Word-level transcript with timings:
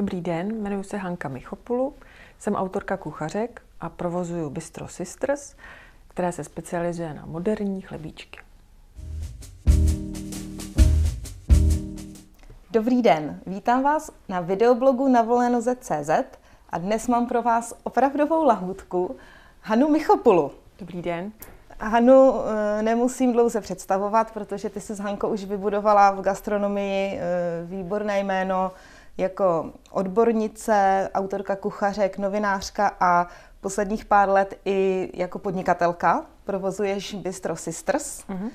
Dobrý 0.00 0.20
den, 0.20 0.50
jmenuji 0.50 0.84
se 0.84 0.96
Hanka 0.96 1.28
Michopulu, 1.28 1.94
jsem 2.38 2.54
autorka 2.54 2.96
kuchařek 2.96 3.62
a 3.80 3.88
provozuju 3.88 4.50
Bistro 4.50 4.88
Sisters, 4.88 5.54
které 6.08 6.32
se 6.32 6.44
specializuje 6.44 7.14
na 7.14 7.26
moderní 7.26 7.80
chlebíčky. 7.80 8.40
Dobrý 12.70 13.02
den, 13.02 13.40
vítám 13.46 13.82
vás 13.82 14.10
na 14.28 14.40
videoblogu 14.40 15.08
navolenoze.cz 15.08 16.10
a 16.70 16.78
dnes 16.78 17.08
mám 17.08 17.26
pro 17.26 17.42
vás 17.42 17.74
opravdovou 17.82 18.44
lahůdku 18.44 19.16
Hanu 19.60 19.88
Michopulu. 19.88 20.50
Dobrý 20.78 21.02
den. 21.02 21.32
Hanu 21.80 22.34
eh, 22.34 22.82
nemusím 22.82 23.32
dlouze 23.32 23.60
představovat, 23.60 24.30
protože 24.30 24.70
ty 24.70 24.80
jsi 24.80 24.94
s 24.94 24.98
Hankou 24.98 25.28
už 25.28 25.44
vybudovala 25.44 26.10
v 26.10 26.20
gastronomii 26.20 27.18
eh, 27.18 27.20
výborné 27.64 28.20
jméno 28.20 28.72
jako 29.18 29.72
odbornice, 29.90 31.10
autorka 31.14 31.56
kuchařek, 31.56 32.18
novinářka 32.18 32.96
a 33.00 33.26
posledních 33.60 34.04
pár 34.04 34.28
let 34.28 34.54
i 34.64 35.10
jako 35.14 35.38
podnikatelka. 35.38 36.26
Provozuješ 36.44 37.14
Bistro 37.14 37.56
Sisters. 37.56 38.24
Mm-hmm. 38.28 38.50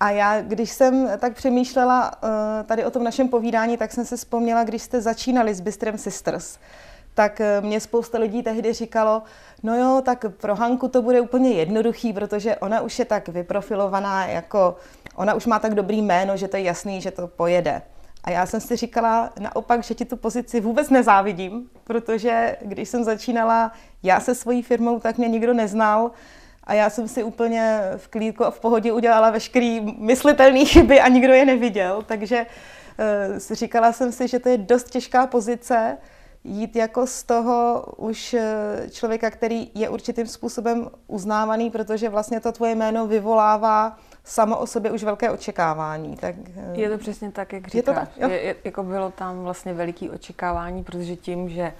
A 0.00 0.10
já, 0.10 0.40
když 0.40 0.70
jsem 0.70 1.08
tak 1.18 1.34
přemýšlela 1.34 2.12
eh, 2.24 2.64
tady 2.64 2.84
o 2.84 2.90
tom 2.90 3.04
našem 3.04 3.28
povídání, 3.28 3.76
tak 3.76 3.92
jsem 3.92 4.04
se 4.04 4.16
vzpomněla, 4.16 4.64
když 4.64 4.82
jste 4.82 5.00
začínali 5.00 5.54
s 5.54 5.60
Bistrem 5.60 5.98
Sisters, 5.98 6.58
tak 7.14 7.40
mě 7.60 7.80
spousta 7.80 8.18
lidí 8.18 8.42
tehdy 8.42 8.72
říkalo, 8.72 9.22
no 9.62 9.76
jo, 9.76 10.02
tak 10.04 10.24
pro 10.40 10.54
Hanku 10.54 10.88
to 10.88 11.02
bude 11.02 11.20
úplně 11.20 11.50
jednoduchý, 11.50 12.12
protože 12.12 12.56
ona 12.56 12.80
už 12.80 12.98
je 12.98 13.04
tak 13.04 13.28
vyprofilovaná, 13.28 14.26
jako 14.26 14.76
ona 15.14 15.34
už 15.34 15.46
má 15.46 15.58
tak 15.58 15.74
dobrý 15.74 16.02
jméno, 16.02 16.36
že 16.36 16.48
to 16.48 16.56
je 16.56 16.62
jasný, 16.62 17.00
že 17.00 17.10
to 17.10 17.26
pojede. 17.26 17.82
A 18.24 18.30
já 18.30 18.46
jsem 18.46 18.60
si 18.60 18.76
říkala 18.76 19.32
naopak, 19.40 19.82
že 19.82 19.94
ti 19.94 20.04
tu 20.04 20.16
pozici 20.16 20.60
vůbec 20.60 20.90
nezávidím, 20.90 21.70
protože 21.84 22.56
když 22.60 22.88
jsem 22.88 23.04
začínala 23.04 23.72
já 24.02 24.20
se 24.20 24.34
svojí 24.34 24.62
firmou, 24.62 25.00
tak 25.00 25.18
mě 25.18 25.28
nikdo 25.28 25.54
neznal 25.54 26.10
a 26.64 26.74
já 26.74 26.90
jsem 26.90 27.08
si 27.08 27.22
úplně 27.22 27.80
v 27.96 28.08
klídku 28.08 28.44
a 28.44 28.50
v 28.50 28.60
pohodě 28.60 28.92
udělala 28.92 29.30
veškeré 29.30 29.80
myslitelné 29.98 30.64
chyby 30.64 31.00
a 31.00 31.08
nikdo 31.08 31.32
je 31.32 31.44
neviděl. 31.44 32.02
Takže 32.06 32.46
uh, 33.30 33.38
říkala 33.38 33.92
jsem 33.92 34.12
si, 34.12 34.28
že 34.28 34.38
to 34.38 34.48
je 34.48 34.58
dost 34.58 34.90
těžká 34.90 35.26
pozice, 35.26 35.98
jít 36.44 36.76
jako 36.76 37.06
z 37.06 37.22
toho 37.22 37.84
už 37.96 38.34
eh, 38.34 38.86
člověka, 38.90 39.30
který 39.30 39.70
je 39.74 39.88
určitým 39.88 40.26
způsobem 40.26 40.90
uznávaný, 41.06 41.70
protože 41.70 42.08
vlastně 42.08 42.40
to 42.40 42.52
tvoje 42.52 42.74
jméno 42.74 43.06
vyvolává 43.06 43.98
samo 44.24 44.58
o 44.58 44.66
sobě 44.66 44.90
už 44.90 45.04
velké 45.04 45.30
očekávání. 45.30 46.16
Tak, 46.16 46.34
eh, 46.56 46.80
je 46.80 46.90
to 46.90 46.98
přesně 46.98 47.32
tak, 47.32 47.52
jak 47.52 47.68
říkáš. 47.68 47.74
Je 47.74 47.82
to 47.82 47.92
tak, 47.92 48.10
jo? 48.16 48.28
je, 48.28 48.40
je, 48.40 48.56
jako 48.64 48.82
bylo 48.82 49.10
tam 49.10 49.42
vlastně 49.42 49.74
veliký 49.74 50.10
očekávání, 50.10 50.84
protože 50.84 51.16
tím, 51.16 51.48
že 51.48 51.72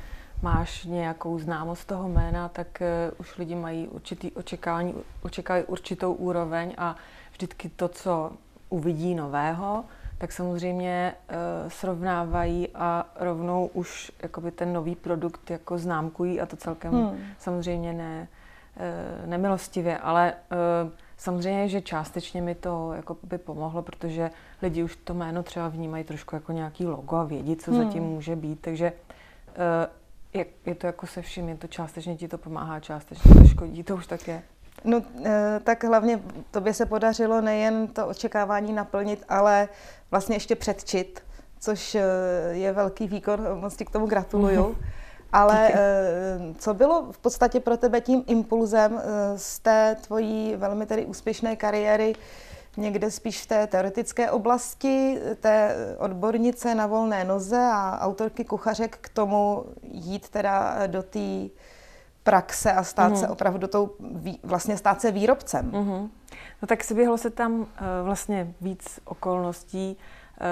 máš 0.43 0.85
nějakou 0.85 1.39
známost 1.39 1.85
toho 1.85 2.09
jména, 2.09 2.49
tak 2.49 2.67
uh, 2.81 3.21
už 3.21 3.39
lidi 3.39 3.55
mají 3.55 3.89
určitý 3.89 4.33
očekávání, 4.33 4.95
očekávají 5.23 5.65
určitou 5.65 6.13
úroveň 6.13 6.75
a 6.79 6.97
vždycky 7.33 7.69
to, 7.69 7.89
co 7.89 8.33
uvidí 8.69 9.15
nového, 9.15 9.85
tak 10.19 10.33
samozřejmě 10.33 11.15
uh, 11.31 11.69
srovnávají 11.69 12.69
a 12.75 13.07
rovnou 13.21 13.67
už 13.67 14.13
jakoby 14.23 14.51
ten 14.51 14.73
nový 14.73 14.95
produkt 14.95 15.51
jako 15.51 15.79
známkují 15.79 16.41
a 16.41 16.47
to 16.47 16.57
celkem 16.57 16.93
hmm. 16.93 17.19
samozřejmě 17.39 17.93
ne, 17.93 18.29
uh, 18.77 19.29
nemilostivě, 19.29 19.99
ale 19.99 20.35
uh, 20.85 20.91
samozřejmě, 21.17 21.69
že 21.69 21.81
částečně 21.81 22.43
mi 22.43 22.55
to 22.55 22.93
jako 22.93 23.17
by 23.23 23.39
pomohlo, 23.39 23.83
protože 23.83 24.31
lidi 24.63 24.83
už 24.83 24.97
to 24.97 25.15
jméno 25.15 25.43
třeba 25.43 25.69
vnímají 25.69 26.05
trošku 26.05 26.35
jako 26.35 26.53
nějaký 26.53 26.87
logo 26.87 27.17
a 27.17 27.25
vědí, 27.25 27.57
co 27.57 27.71
hmm. 27.71 27.85
zatím 27.85 28.03
může 28.03 28.37
být, 28.37 28.61
takže 28.61 28.93
je, 30.35 30.47
je 30.67 30.75
to 30.75 30.87
jako 30.87 31.07
se 31.07 31.23
vším, 31.23 31.49
je 31.49 31.57
to 31.57 31.67
částečně 31.67 32.17
ti 32.17 32.29
to 32.29 32.39
pomáhá, 32.39 32.81
částečně 32.81 33.35
to 33.35 33.45
škodí, 33.45 33.83
to 33.83 33.97
už 33.97 34.07
tak 34.07 34.29
je. 34.29 34.43
No, 34.85 35.03
tak 35.65 35.85
hlavně 35.85 36.21
tobě 36.51 36.75
se 36.75 36.87
podařilo 36.87 37.41
nejen 37.41 37.87
to 37.87 38.07
očekávání 38.07 38.73
naplnit, 38.73 39.25
ale 39.29 39.69
vlastně 40.11 40.37
ještě 40.37 40.57
předčit, 40.57 41.21
což 41.61 41.95
eh, 41.95 42.03
je 42.51 42.73
velký 42.73 43.09
výkon, 43.09 43.61
moc 43.61 43.77
ti 43.77 43.85
k 43.85 43.91
tomu 43.91 44.07
gratuluju. 44.07 44.79
Ale 45.33 45.71
eh, 45.75 46.39
co 46.59 46.75
bylo 46.75 47.13
v 47.13 47.19
podstatě 47.19 47.61
pro 47.61 47.77
tebe 47.77 48.01
tím 48.01 48.25
impulzem 48.27 48.99
eh, 48.99 49.39
z 49.39 49.59
té 49.59 49.97
tvojí 50.07 50.57
velmi 50.57 50.87
tedy 50.87 51.07
úspěšné 51.07 51.57
kariéry, 51.57 52.15
někde 52.77 53.11
spíš 53.11 53.43
v 53.43 53.47
té 53.47 53.67
teoretické 53.67 54.31
oblasti, 54.31 55.19
té 55.41 55.77
odbornice 55.99 56.75
na 56.75 56.87
volné 56.87 57.25
noze 57.25 57.71
a 57.73 57.99
autorky 58.01 58.45
kuchařek 58.45 58.99
k 59.01 59.09
tomu 59.09 59.65
jít 59.83 60.29
teda 60.29 60.87
do 60.87 61.03
té 61.03 61.49
praxe 62.29 62.73
a 62.73 62.85
stát 62.85 63.11
mm. 63.11 63.17
se 63.17 63.29
opravdu 63.29 63.67
tou, 63.67 63.91
vlastně 64.43 64.77
stát 64.77 65.01
se 65.01 65.11
výrobcem. 65.11 65.71
Mm-hmm. 65.71 66.09
No 66.63 66.69
tak 66.69 66.85
se 66.85 66.95
běhlo 66.95 67.19
se 67.19 67.31
tam 67.31 67.53
uh, 67.61 67.67
vlastně 68.03 68.55
víc 68.61 69.01
okolností. 69.05 69.97
Uh, 70.41 70.47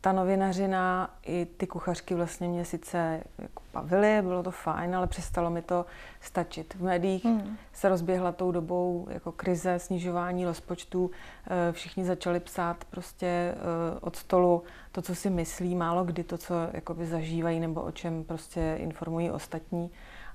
ta 0.00 0.12
novinařina 0.12 1.10
i 1.26 1.46
ty 1.56 1.66
kuchařky 1.66 2.14
vlastně 2.14 2.48
mě 2.48 2.64
sice 2.64 3.20
jako 3.38 3.62
bavily, 3.72 4.22
bylo 4.22 4.42
to 4.42 4.50
fajn, 4.50 4.96
ale 4.96 5.06
přestalo 5.06 5.50
mi 5.50 5.62
to 5.62 5.86
stačit. 6.20 6.74
V 6.74 6.82
médiích 6.82 7.24
mm. 7.24 7.56
se 7.72 7.88
rozběhla 7.88 8.32
tou 8.32 8.52
dobou 8.52 9.06
jako 9.10 9.32
krize, 9.32 9.78
snižování 9.78 10.44
rozpočtů. 10.44 11.10
Eh, 11.46 11.72
všichni 11.72 12.04
začali 12.04 12.40
psát 12.40 12.84
prostě 12.84 13.54
od 14.00 14.16
stolu 14.16 14.62
to, 14.92 15.02
co 15.02 15.14
si 15.14 15.30
myslí, 15.30 15.74
málo 15.74 16.04
kdy 16.04 16.24
to, 16.24 16.38
co 16.38 16.54
jakoby 16.72 17.06
zažívají 17.06 17.60
nebo 17.60 17.82
o 17.82 17.90
čem 17.90 18.24
prostě 18.24 18.76
informují 18.80 19.30
ostatní. 19.30 19.90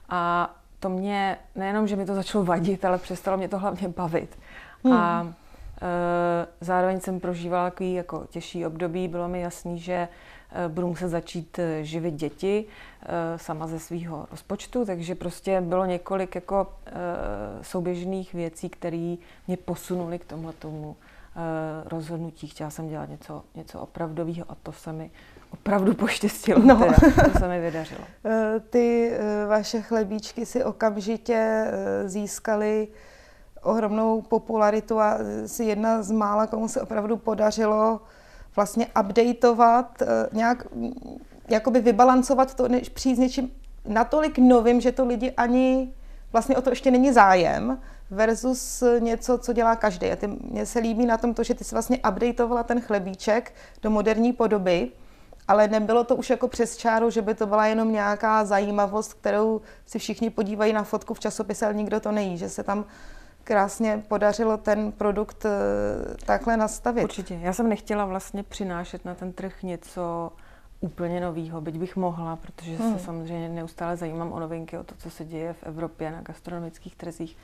A 0.09 0.55
to 0.81 0.89
mě, 0.89 1.37
nejenom, 1.55 1.87
že 1.87 1.95
mi 1.95 2.05
to 2.05 2.15
začalo 2.15 2.43
vadit, 2.43 2.85
ale 2.85 2.97
přestalo 2.97 3.37
mě 3.37 3.47
to 3.47 3.59
hlavně 3.59 3.87
bavit. 3.87 4.39
Hmm. 4.83 4.93
A 4.93 5.33
e, 5.81 6.47
zároveň 6.61 6.99
jsem 6.99 7.19
prožívala 7.19 7.69
takový 7.69 7.93
jako 7.93 8.25
těžší 8.29 8.65
období. 8.65 9.07
Bylo 9.07 9.27
mi 9.27 9.41
jasný, 9.41 9.79
že 9.79 9.93
e, 9.93 10.69
budu 10.69 10.87
muset 10.87 11.09
začít 11.09 11.59
e, 11.59 11.83
živit 11.83 12.13
děti 12.13 12.65
sama 13.35 13.67
ze 13.67 13.79
svého 13.79 14.27
rozpočtu, 14.31 14.85
takže 14.85 15.15
prostě 15.15 15.61
bylo 15.61 15.85
několik 15.85 16.35
jako 16.35 16.73
souběžných 17.61 18.33
věcí, 18.33 18.69
které 18.69 19.15
mě 19.47 19.57
posunuly 19.65 20.19
k 20.19 20.25
tomhle 20.25 20.53
tomu 20.53 20.95
rozhodnutí. 21.85 22.47
Chtěla 22.47 22.69
jsem 22.69 22.89
dělat 22.89 23.09
něco, 23.09 23.43
něco 23.55 23.79
opravdového 23.79 24.45
a 24.49 24.55
to 24.63 24.71
se 24.71 24.93
mi 24.93 25.11
opravdu 25.53 25.93
poštěstilo. 25.93 26.61
No. 26.65 26.75
Teda. 26.75 27.29
To 27.33 27.39
se 27.39 27.47
mi 27.47 27.59
vydařilo. 27.59 28.01
Eh, 28.25 28.59
ty 28.59 29.11
eh, 29.13 29.45
vaše 29.45 29.81
chlebíčky 29.81 30.45
si 30.45 30.63
okamžitě 30.63 31.33
eh, 31.33 32.09
získaly 32.09 32.87
ohromnou 33.63 34.21
popularitu 34.21 34.99
a 34.99 35.17
si 35.45 35.63
jedna 35.63 36.03
z 36.03 36.11
mála, 36.11 36.47
komu 36.47 36.67
se 36.67 36.81
opravdu 36.81 37.17
podařilo 37.17 38.01
vlastně 38.55 38.87
updateovat, 38.99 40.03
nějak 40.31 40.75
mm, 40.75 40.93
jakoby 41.49 41.81
vybalancovat 41.81 42.55
to, 42.55 42.67
než 42.67 42.89
přijít 42.89 43.15
s 43.15 43.19
něčím 43.19 43.51
natolik 43.85 44.37
novým, 44.37 44.81
že 44.81 44.91
to 44.91 45.05
lidi 45.05 45.31
ani 45.31 45.93
vlastně 46.31 46.57
o 46.57 46.61
to 46.61 46.69
ještě 46.69 46.91
není 46.91 47.13
zájem, 47.13 47.79
versus 48.11 48.83
něco, 48.99 49.37
co 49.37 49.53
dělá 49.53 49.75
každý. 49.75 50.11
A 50.11 50.17
mně 50.49 50.65
se 50.65 50.79
líbí 50.79 51.05
na 51.05 51.17
tom 51.17 51.33
to, 51.33 51.43
že 51.43 51.53
ty 51.53 51.63
jsi 51.63 51.75
vlastně 51.75 51.97
updateovala 51.97 52.63
ten 52.63 52.81
chlebíček 52.81 53.53
do 53.81 53.89
moderní 53.89 54.33
podoby, 54.33 54.91
ale 55.47 55.67
nebylo 55.67 56.03
to 56.03 56.15
už 56.15 56.29
jako 56.29 56.47
přes 56.47 56.77
čáru, 56.77 57.09
že 57.09 57.21
by 57.21 57.33
to 57.35 57.47
byla 57.47 57.65
jenom 57.65 57.91
nějaká 57.91 58.45
zajímavost, 58.45 59.13
kterou 59.13 59.61
si 59.85 59.99
všichni 59.99 60.29
podívají 60.29 60.73
na 60.73 60.83
fotku 60.83 61.13
v 61.13 61.19
časopise, 61.19 61.65
ale 61.65 61.75
nikdo 61.75 61.99
to 61.99 62.11
nejí, 62.11 62.37
že 62.37 62.49
se 62.49 62.63
tam 62.63 62.85
krásně 63.43 64.03
podařilo 64.07 64.57
ten 64.57 64.91
produkt 64.91 65.45
eh, 65.45 65.49
takhle 66.25 66.57
nastavit. 66.57 67.03
Určitě. 67.03 67.39
Já 67.41 67.53
jsem 67.53 67.69
nechtěla 67.69 68.05
vlastně 68.05 68.43
přinášet 68.43 69.05
na 69.05 69.15
ten 69.15 69.33
trh 69.33 69.63
něco 69.63 70.31
úplně 70.79 71.21
nového, 71.21 71.61
byť 71.61 71.77
bych 71.77 71.95
mohla, 71.95 72.35
protože 72.35 72.75
hmm. 72.75 72.93
se 72.93 73.05
samozřejmě 73.05 73.49
neustále 73.49 73.97
zajímám 73.97 74.31
o 74.31 74.39
novinky, 74.39 74.77
o 74.77 74.83
to, 74.83 74.95
co 74.95 75.09
se 75.09 75.25
děje 75.25 75.53
v 75.53 75.63
Evropě 75.63 76.11
na 76.11 76.21
gastronomických 76.21 76.95
trzích. 76.95 77.37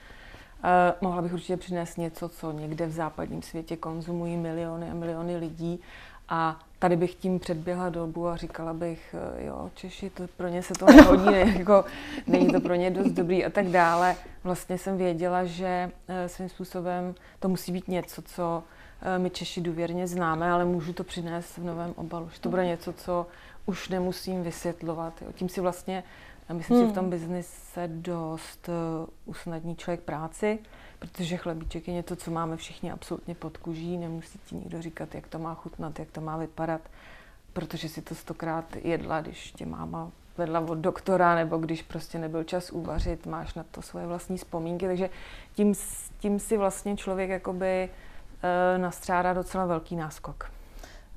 Uh, 0.64 0.70
mohla 1.02 1.22
bych 1.22 1.34
určitě 1.34 1.58
přinést 1.58 1.98
něco, 1.98 2.30
co 2.30 2.52
někde 2.52 2.86
v 2.86 2.92
západním 2.92 3.42
světě 3.42 3.78
konzumují 3.78 4.38
miliony 4.38 4.92
a 4.92 4.94
miliony 4.94 5.38
lidí 5.38 5.80
a 6.30 6.60
tady 6.80 6.96
bych 6.96 7.16
tím 7.16 7.40
předběhla 7.40 7.90
dobu 7.90 8.28
a 8.28 8.36
říkala 8.36 8.74
bych, 8.74 9.16
eh, 9.38 9.46
jo, 9.46 9.72
Češi, 9.76 10.10
to 10.10 10.28
pro 10.38 10.48
ně 10.48 10.64
se 10.64 10.74
to 10.74 10.86
nehodí, 10.86 11.26
ne, 11.26 11.40
jako, 11.58 11.86
není 12.28 12.52
to 12.52 12.60
pro 12.60 12.76
ně 12.76 12.92
dost 12.92 13.12
dobrý 13.12 13.46
a 13.46 13.50
tak 13.50 13.68
dále. 13.68 14.16
Vlastně 14.44 14.78
jsem 14.78 14.98
věděla, 14.98 15.46
že 15.46 15.92
eh, 16.08 16.30
svým 16.30 16.50
způsobem 16.50 17.16
to 17.40 17.50
musí 17.50 17.72
být 17.72 17.88
něco, 17.88 18.22
co 18.22 18.64
eh, 19.02 19.20
my 19.20 19.30
Češi 19.30 19.62
důvěrně 19.62 20.08
známe, 20.08 20.52
ale 20.52 20.66
můžu 20.66 20.94
to 20.94 21.04
přinést 21.04 21.58
v 21.58 21.64
novém 21.64 21.94
obalu. 21.96 22.30
Že 22.34 22.40
to 22.40 22.50
bude 22.50 22.66
něco, 22.66 22.94
co 22.94 23.28
už 23.66 23.90
nemusím 23.90 24.44
vysvětlovat. 24.44 25.22
Jo. 25.22 25.28
Tím 25.32 25.50
si 25.50 25.62
vlastně, 25.62 26.04
myslím 26.54 26.78
hmm. 26.78 26.88
si, 26.88 26.92
v 26.92 26.96
tom 26.96 27.04
hmm. 27.04 27.12
biznise 27.12 27.88
dost 27.88 28.70
usnadní 29.26 29.76
člověk 29.76 30.02
práci 30.02 30.60
protože 31.00 31.38
chlebíček 31.38 31.88
je 31.88 31.94
něco, 31.94 32.16
co 32.16 32.32
máme 32.32 32.58
všichni 32.58 32.92
absolutně 32.92 33.36
pod 33.36 33.58
kuží, 33.58 33.98
nemusí 33.98 34.40
ti 34.46 34.56
nikdo 34.56 34.82
říkat, 34.82 35.16
jak 35.16 35.28
to 35.28 35.40
má 35.40 35.56
chutnat, 35.56 36.00
jak 36.00 36.12
to 36.12 36.22
má 36.22 36.38
vypadat. 36.38 36.82
protože 37.54 37.90
si 37.90 38.02
to 38.02 38.16
stokrát 38.16 38.66
jedla, 38.76 39.22
když 39.22 39.52
tě 39.52 39.66
máma 39.66 40.12
vedla 40.38 40.60
od 40.60 40.78
doktora, 40.78 41.36
nebo 41.36 41.58
když 41.58 41.82
prostě 41.82 42.20
nebyl 42.20 42.44
čas 42.44 42.72
uvařit, 42.72 43.26
máš 43.26 43.54
na 43.54 43.64
to 43.64 43.82
svoje 43.82 44.08
vlastní 44.08 44.38
vzpomínky, 44.38 44.88
takže 44.88 45.10
tím, 45.54 45.74
tím 46.20 46.40
si 46.40 46.58
vlastně 46.58 46.98
člověk 46.98 47.30
jakoby 47.30 47.90
e, 48.44 48.78
nastřádá 48.78 49.34
docela 49.34 49.66
velký 49.66 49.96
náskok. 49.96 50.52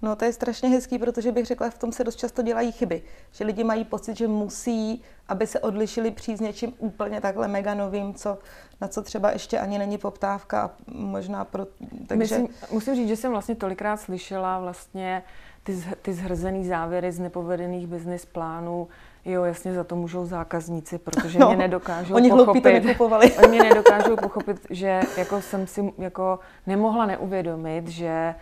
No 0.02 0.16
to 0.16 0.24
je 0.24 0.32
strašně 0.32 0.68
hezký, 0.68 0.98
protože 0.98 1.32
bych 1.32 1.46
řekla, 1.46 1.70
v 1.70 1.78
tom 1.78 1.92
se 1.92 2.04
dost 2.04 2.16
často 2.16 2.42
dělají 2.42 2.72
chyby. 2.72 3.02
Že 3.32 3.44
lidi 3.44 3.64
mají 3.64 3.84
pocit, 3.84 4.16
že 4.16 4.28
musí, 4.28 5.02
aby 5.28 5.46
se 5.46 5.60
odlišili 5.60 6.10
přijít 6.10 6.36
s 6.36 6.40
něčím 6.40 6.72
úplně 6.78 7.20
takhle 7.20 7.48
mega 7.48 7.74
novým, 7.74 8.14
co, 8.14 8.38
na 8.80 8.88
co 8.88 9.02
třeba 9.02 9.30
ještě 9.30 9.58
ani 9.58 9.78
není 9.78 9.98
poptávka 9.98 10.62
a 10.62 10.70
možná 10.86 11.44
pro... 11.44 11.66
Takže... 12.06 12.16
Myslím, 12.16 12.48
musím 12.72 12.94
říct, 12.94 13.08
že 13.08 13.16
jsem 13.16 13.30
vlastně 13.30 13.54
tolikrát 13.54 13.96
slyšela 13.96 14.60
vlastně 14.60 15.22
ty, 15.62 15.84
ty 16.02 16.12
zhrzený 16.12 16.66
závěry 16.66 17.12
z 17.12 17.18
nepovedených 17.18 17.86
business 17.86 18.26
plánů, 18.26 18.88
Jo, 19.24 19.44
jasně, 19.44 19.74
za 19.74 19.84
to 19.84 19.96
můžou 19.96 20.26
zákazníci, 20.26 20.98
protože 20.98 21.38
no, 21.38 21.48
mě 21.48 21.56
nedokážou 21.56 22.14
oni 22.14 22.30
pochopit. 22.30 22.66
Oni 22.66 22.80
to 22.80 22.86
vykupovali. 22.86 23.32
oni 23.32 23.48
mě 23.48 23.62
nedokážou 23.62 24.16
pochopit, 24.16 24.66
že 24.70 25.00
jako 25.16 25.42
jsem 25.42 25.66
si 25.66 25.92
jako 25.98 26.38
nemohla 26.66 27.06
neuvědomit, 27.06 27.88
že 27.88 28.34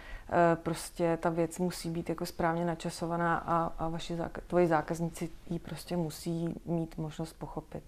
prostě 0.54 1.18
ta 1.20 1.30
věc 1.30 1.58
musí 1.58 1.90
být 1.90 2.08
jako 2.08 2.26
správně 2.26 2.64
načasovaná 2.64 3.36
a, 3.36 3.72
a 3.78 3.88
vaši 3.88 4.16
zákaz, 4.16 4.44
tvoji 4.46 4.66
zákazníci 4.66 5.30
ji 5.50 5.58
prostě 5.58 5.96
musí 5.96 6.54
mít 6.66 6.98
možnost 6.98 7.32
pochopit. 7.32 7.82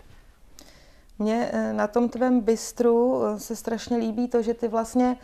Mně 1.19 1.51
eh, 1.53 1.73
na 1.73 1.87
tom 1.87 2.09
tvém 2.09 2.41
bistru 2.41 3.23
eh, 3.25 3.39
se 3.39 3.57
strašně 3.57 3.97
líbí 3.97 4.29
to, 4.29 4.43
že 4.43 4.55
ty 4.55 4.69
vlastně, 4.69 5.17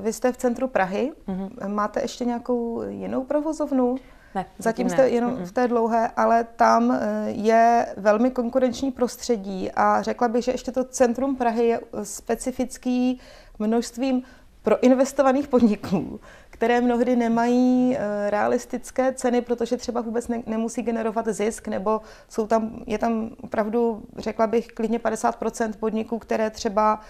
vy 0.00 0.12
jste 0.12 0.32
v 0.32 0.36
centru 0.36 0.68
Prahy, 0.68 1.12
mm-hmm. 1.28 1.68
máte 1.68 2.02
ještě 2.02 2.24
nějakou 2.24 2.82
jinou 2.82 3.24
provozovnu? 3.24 3.96
Ne, 4.34 4.46
zatím 4.58 4.90
jste 4.90 5.02
ne. 5.02 5.08
jenom 5.08 5.36
mm-hmm. 5.36 5.44
v 5.44 5.52
té 5.52 5.68
dlouhé, 5.68 6.08
ale 6.16 6.44
tam 6.44 7.00
je 7.26 7.94
velmi 7.96 8.30
konkurenční 8.30 8.92
prostředí 8.92 9.70
a 9.72 10.02
řekla 10.02 10.28
bych, 10.28 10.44
že 10.44 10.52
ještě 10.52 10.72
to 10.72 10.84
centrum 10.84 11.36
Prahy 11.36 11.66
je 11.66 11.80
specifický 12.02 13.20
množstvím 13.58 14.22
pro 14.64 14.84
investovaných 14.84 15.48
podniků, 15.48 16.20
které 16.50 16.80
mnohdy 16.80 17.16
nemají 17.16 17.96
eh, 17.96 18.30
realistické 18.30 19.12
ceny, 19.12 19.40
protože 19.40 19.76
třeba 19.76 20.00
vůbec 20.00 20.28
ne, 20.28 20.42
nemusí 20.46 20.82
generovat 20.82 21.28
zisk, 21.28 21.68
nebo 21.68 22.00
jsou 22.28 22.46
tam, 22.46 22.82
je 22.86 22.98
tam 22.98 23.30
opravdu, 23.42 24.02
řekla 24.18 24.46
bych, 24.46 24.66
klidně 24.68 24.98
50% 24.98 25.72
podniků, 25.80 26.18
které 26.18 26.50
třeba 26.50 27.00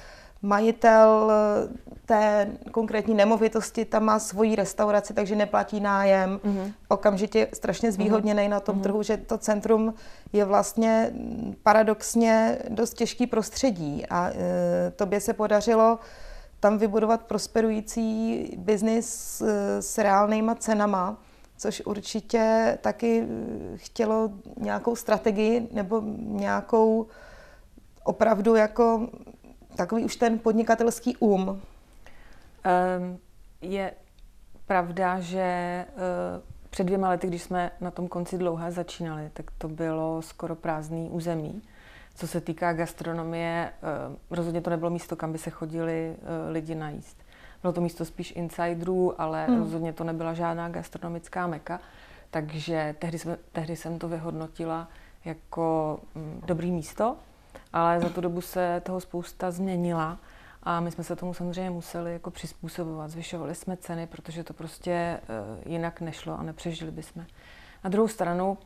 majitel 0.42 1.32
eh, 1.32 1.94
té 2.06 2.48
konkrétní 2.70 3.14
nemovitosti 3.14 3.84
tam 3.84 4.04
má 4.04 4.18
svoji 4.18 4.56
restauraci, 4.56 5.14
takže 5.14 5.36
neplatí 5.36 5.80
nájem, 5.80 6.40
mm-hmm. 6.44 6.72
okamžitě 6.88 7.48
strašně 7.52 7.92
zvýhodněný 7.92 8.42
mm-hmm. 8.42 8.48
na 8.50 8.60
tom 8.60 8.78
mm-hmm. 8.78 8.82
trhu, 8.82 9.02
že 9.02 9.16
to 9.16 9.38
centrum 9.38 9.94
je 10.32 10.44
vlastně 10.44 11.10
paradoxně 11.62 12.58
dost 12.68 12.94
těžký 12.94 13.26
prostředí 13.26 14.06
a 14.06 14.30
e, 14.30 14.90
tobě 14.90 15.20
se 15.20 15.32
podařilo 15.32 15.98
tam 16.64 16.78
vybudovat 16.78 17.22
prosperující 17.22 18.44
biznis 18.58 19.40
eh, 19.40 19.82
s 19.82 19.98
reálnýma 19.98 20.54
cenama, 20.54 21.16
což 21.56 21.82
určitě 21.84 22.78
taky 22.80 23.22
eh, 23.22 23.76
chtělo 23.76 24.30
nějakou 24.56 24.96
strategii 24.96 25.68
nebo 25.72 26.02
nějakou 26.18 27.06
opravdu 28.04 28.54
jako 28.54 29.08
takový 29.76 30.04
už 30.04 30.16
ten 30.16 30.38
podnikatelský 30.38 31.16
um. 31.16 31.48
Um, 31.48 31.60
je 33.60 33.92
pravda, 34.66 35.20
že 35.20 35.84
uh, 35.94 36.00
před 36.70 36.84
dvěma 36.84 37.08
lety, 37.08 37.26
když 37.26 37.42
jsme 37.42 37.70
na 37.80 37.90
tom 37.90 38.08
konci 38.08 38.38
dlouhé 38.38 38.72
začínali, 38.72 39.30
tak 39.32 39.50
to 39.58 39.68
bylo 39.68 40.22
skoro 40.22 40.54
prázdný 40.56 41.10
území. 41.10 41.62
Co 42.14 42.26
se 42.26 42.40
týká 42.40 42.72
gastronomie, 42.72 43.72
eh, 43.72 44.16
rozhodně 44.30 44.60
to 44.60 44.70
nebylo 44.70 44.90
místo, 44.90 45.16
kam 45.16 45.32
by 45.32 45.38
se 45.38 45.50
chodili 45.50 46.16
eh, 46.16 46.50
lidi 46.52 46.74
najíst. 46.74 47.24
Bylo 47.62 47.72
to 47.72 47.80
místo 47.80 48.04
spíš 48.04 48.32
insiderů, 48.36 49.20
ale 49.20 49.46
hmm. 49.46 49.58
rozhodně 49.58 49.92
to 49.92 50.04
nebyla 50.04 50.34
žádná 50.34 50.68
gastronomická 50.68 51.46
meka. 51.46 51.80
Takže 52.30 52.94
tehdy, 52.98 53.18
jsme, 53.18 53.36
tehdy 53.52 53.76
jsem 53.76 53.98
to 53.98 54.08
vyhodnotila 54.08 54.88
jako 55.24 55.98
mm, 56.14 56.42
dobrý 56.46 56.70
místo, 56.70 57.16
ale 57.72 58.00
za 58.00 58.08
tu 58.08 58.20
dobu 58.20 58.40
se 58.40 58.82
toho 58.84 59.00
spousta 59.00 59.50
změnila 59.50 60.18
a 60.62 60.80
my 60.80 60.90
jsme 60.90 61.04
se 61.04 61.16
tomu 61.16 61.34
samozřejmě 61.34 61.70
museli 61.70 62.12
jako 62.12 62.30
přizpůsobovat. 62.30 63.10
Zvyšovali 63.10 63.54
jsme 63.54 63.76
ceny, 63.76 64.06
protože 64.06 64.44
to 64.44 64.52
prostě 64.52 65.20
uh, 65.22 65.72
jinak 65.72 66.00
nešlo 66.00 66.38
a 66.38 66.42
nepřežili 66.42 66.90
bychom. 66.90 67.24
Na 67.84 67.90
druhou 67.90 68.08
stranu, 68.08 68.58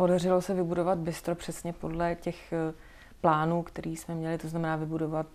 Podařilo 0.00 0.40
se 0.40 0.54
vybudovat 0.54 0.98
bistro 0.98 1.34
přesně 1.34 1.72
podle 1.72 2.14
těch 2.14 2.52
eh, 2.52 2.74
plánů, 3.20 3.62
který 3.62 3.96
jsme 3.96 4.14
měli, 4.14 4.38
to 4.38 4.48
znamená 4.48 4.76
vybudovat 4.76 5.26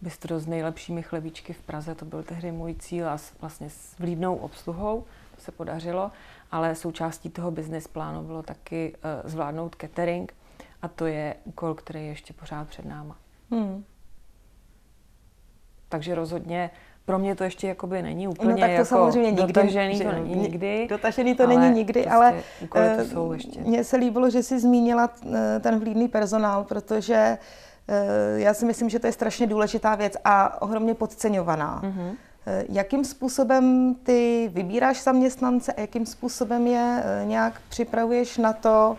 bistro 0.00 0.40
s 0.40 0.46
nejlepšími 0.46 1.02
chlebíčky 1.02 1.52
v 1.52 1.62
Praze, 1.62 1.94
to 1.94 2.04
byl 2.04 2.22
tehdy 2.22 2.52
můj 2.52 2.74
cíl 2.74 3.08
a 3.08 3.18
vlastně 3.40 3.70
s 3.70 3.98
vlídnou 3.98 4.36
obsluhou, 4.36 5.04
to 5.34 5.40
se 5.40 5.52
podařilo, 5.52 6.10
ale 6.50 6.74
součástí 6.74 7.30
toho 7.30 7.50
business 7.50 7.88
plánu 7.88 8.22
bylo 8.22 8.42
taky 8.42 8.92
uh, 8.92 9.30
zvládnout 9.30 9.74
catering 9.74 10.34
a 10.82 10.88
to 10.88 11.06
je 11.06 11.34
úkol, 11.44 11.74
který 11.74 12.00
je 12.00 12.06
ještě 12.06 12.32
pořád 12.32 12.68
před 12.68 12.84
náma. 12.84 13.16
Hmm. 13.50 13.84
Takže 15.88 16.14
rozhodně 16.14 16.70
pro 17.10 17.18
mě 17.18 17.34
to 17.34 17.44
ještě 17.44 17.68
jakoby 17.68 18.02
není 18.02 18.24
no, 18.24 18.30
úplně 18.30 18.52
no, 18.52 18.58
tak 18.58 18.68
to 18.68 18.72
jako 18.72 18.84
samozřejmě 18.84 19.30
nikdy, 19.30 19.52
dotažený, 19.52 19.96
že, 19.96 20.04
to 20.04 20.12
není 20.12 20.34
nikdy. 20.34 20.86
Dotažený 20.90 21.34
to 21.34 21.46
není 21.46 21.70
nikdy, 21.70 22.02
prostě 22.02 22.10
ale 22.10 22.34
to 22.72 22.78
eh, 22.78 23.04
jsou 23.04 23.32
ještě. 23.32 23.60
mně 23.60 23.84
se 23.84 23.96
líbilo, 23.96 24.30
že 24.30 24.42
jsi 24.42 24.60
zmínila 24.60 25.10
eh, 25.32 25.60
ten 25.60 25.78
vlídný 25.78 26.08
personál, 26.08 26.64
protože 26.64 27.38
eh, 27.88 28.40
já 28.40 28.54
si 28.54 28.64
myslím, 28.64 28.90
že 28.90 28.98
to 28.98 29.06
je 29.06 29.12
strašně 29.12 29.46
důležitá 29.46 29.94
věc 29.94 30.16
a 30.24 30.62
ohromně 30.62 30.94
podceňovaná. 30.94 31.82
Mm-hmm. 31.84 32.16
Jakým 32.68 33.04
způsobem 33.04 33.94
ty 34.02 34.50
vybíráš 34.54 35.02
zaměstnance 35.02 35.72
a 35.72 35.80
jakým 35.80 36.06
způsobem 36.06 36.66
je 36.66 37.02
nějak 37.24 37.60
připravuješ 37.68 38.38
na 38.38 38.52
to, 38.52 38.96